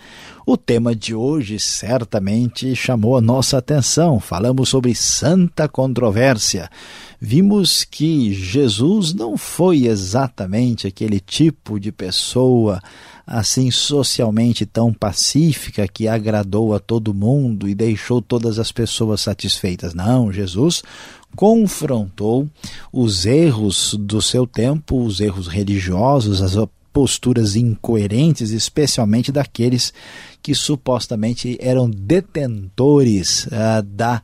O 0.45 0.55
tema 0.55 0.95
de 0.95 1.15
hoje 1.15 1.57
certamente 1.57 2.75
chamou 2.75 3.17
a 3.17 3.21
nossa 3.21 3.57
atenção. 3.57 4.19
Falamos 4.19 4.69
sobre 4.69 4.93
santa 4.93 5.67
controvérsia. 5.67 6.69
Vimos 7.19 7.83
que 7.83 8.31
Jesus 8.31 9.11
não 9.11 9.35
foi 9.35 9.87
exatamente 9.87 10.85
aquele 10.85 11.19
tipo 11.19 11.79
de 11.79 11.91
pessoa 11.91 12.79
assim 13.25 13.71
socialmente 13.71 14.65
tão 14.65 14.93
pacífica 14.93 15.87
que 15.87 16.07
agradou 16.07 16.73
a 16.73 16.79
todo 16.79 17.13
mundo 17.13 17.67
e 17.67 17.75
deixou 17.75 18.21
todas 18.21 18.59
as 18.59 18.71
pessoas 18.71 19.21
satisfeitas. 19.21 19.93
Não, 19.93 20.31
Jesus 20.31 20.83
confrontou 21.35 22.47
os 22.91 23.25
erros 23.25 23.95
do 23.99 24.21
seu 24.21 24.45
tempo, 24.45 25.03
os 25.03 25.19
erros 25.19 25.47
religiosos, 25.47 26.41
as 26.41 26.55
posturas 26.91 27.55
incoerentes, 27.55 28.51
especialmente 28.51 29.31
daqueles 29.31 29.91
que 30.43 30.53
supostamente 30.53 31.57
eram 31.59 31.89
detentores 31.89 33.47
uh, 33.47 33.81
da 33.83 34.21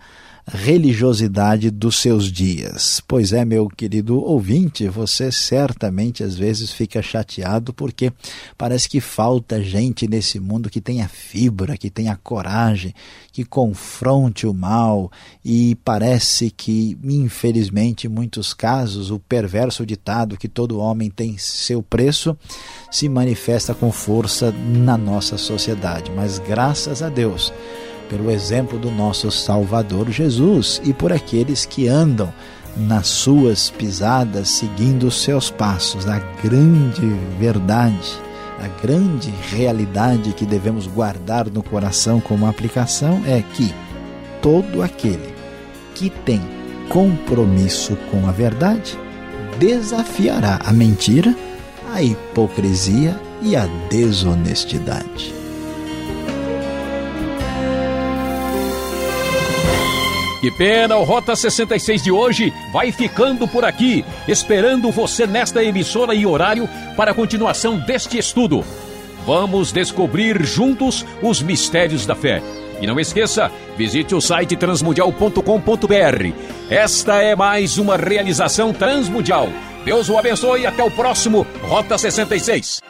religiosidade 0.52 1.70
dos 1.70 1.98
seus 1.98 2.32
dias. 2.32 3.02
Pois 3.08 3.32
é, 3.34 3.46
meu 3.46 3.68
querido 3.68 4.20
ouvinte, 4.20 4.88
você 4.88 5.32
certamente 5.32 6.24
às 6.24 6.36
vezes 6.36 6.72
fica 6.72 7.02
chateado 7.02 7.74
porque 7.74 8.12
parece 8.58 8.90
que 8.90 9.00
falta 9.00 9.64
gente 9.64 10.08
nesse 10.08 10.40
mundo 10.40 10.70
que 10.70 10.82
tenha 10.82 11.08
fibra, 11.08 11.78
que 11.78 11.90
tenha 11.90 12.16
coragem, 12.16 12.94
que 13.32 13.46
confronte 13.46 14.48
o 14.48 14.54
mal 14.54 15.12
e 15.44 15.76
parece 15.84 16.50
que, 16.50 16.98
infelizmente, 17.04 18.08
em 18.08 18.10
muitos 18.10 18.54
casos, 18.54 19.12
o 19.12 19.20
perverso 19.20 19.86
ditado 19.86 20.38
que 20.38 20.48
todo 20.48 20.80
homem 20.80 21.10
tem 21.10 21.38
seu 21.38 21.82
preço 21.82 22.38
se 22.92 23.08
manifesta 23.08 23.74
com 23.74 23.92
força 23.92 24.52
na 24.52 24.98
nossa 24.98 25.38
sociedade. 25.38 26.12
Mas 26.16 26.40
graças 26.40 27.02
a 27.02 27.10
Deus, 27.10 27.54
pelo 28.10 28.32
exemplo 28.32 28.80
do 28.80 28.89
nosso 28.89 29.30
Salvador 29.30 30.10
Jesus 30.10 30.82
e 30.84 30.91
por 30.91 31.13
aqueles 31.13 31.65
que 31.65 31.88
andam 31.88 32.34
nas 32.76 33.08
suas 33.08 33.69
pisadas, 33.69 34.50
seguindo 34.50 35.08
os 35.08 35.22
seus 35.22 35.50
passos. 35.50 36.08
A 36.08 36.19
grande 36.41 37.08
verdade, 37.39 38.17
a 38.60 38.67
grande 38.82 39.32
realidade 39.52 40.34
que 40.34 40.45
devemos 40.45 40.88
guardar 40.88 41.50
no 41.50 41.63
coração 41.63 42.19
como 42.19 42.48
aplicação 42.48 43.22
é 43.26 43.41
que 43.41 43.74
todo 44.41 44.82
aquele 44.82 45.34
que 45.93 46.10
tem 46.10 46.41
compromisso 46.89 47.95
com 48.10 48.28
a 48.28 48.32
verdade 48.32 48.98
desafiará 49.60 50.60
a 50.65 50.74
mentira, 50.74 51.36
a 51.93 52.02
hipocrisia 52.02 53.19
e 53.41 53.56
a 53.56 53.67
desonestidade. 53.89 55.38
Que 60.39 60.49
pena, 60.49 60.95
o 60.95 61.04
Rota 61.04 61.36
66 61.36 62.02
de 62.02 62.12
hoje 62.12 62.54
vai 62.71 62.93
ficando 62.93 63.45
por 63.45 63.65
aqui, 63.65 64.06
esperando 64.25 64.89
você 64.89 65.28
nesta 65.28 65.62
emissora 65.62 66.15
e 66.15 66.25
horário 66.25 66.67
para 66.95 67.12
a 67.12 67.13
continuação 67.13 67.78
deste 67.78 68.17
estudo. 68.17 68.63
Vamos 69.25 69.73
descobrir 69.73 70.41
juntos 70.43 71.06
os 71.21 71.41
mistérios 71.41 72.06
da 72.06 72.15
fé. 72.15 72.41
E 72.82 72.88
não 72.88 72.97
esqueça, 72.97 73.52
visite 73.78 74.15
o 74.15 74.21
site 74.21 74.56
transmundial.com.br. 74.56 76.34
Esta 76.69 77.21
é 77.21 77.36
mais 77.36 77.78
uma 77.78 77.97
realização 77.97 78.71
transmundial. 78.71 79.49
Deus 79.84 80.08
o 80.08 80.17
abençoe 80.17 80.62
e 80.62 80.65
até 80.65 80.82
o 80.82 80.89
próximo 80.89 81.45
Rota 81.63 81.97
66. 81.97 82.88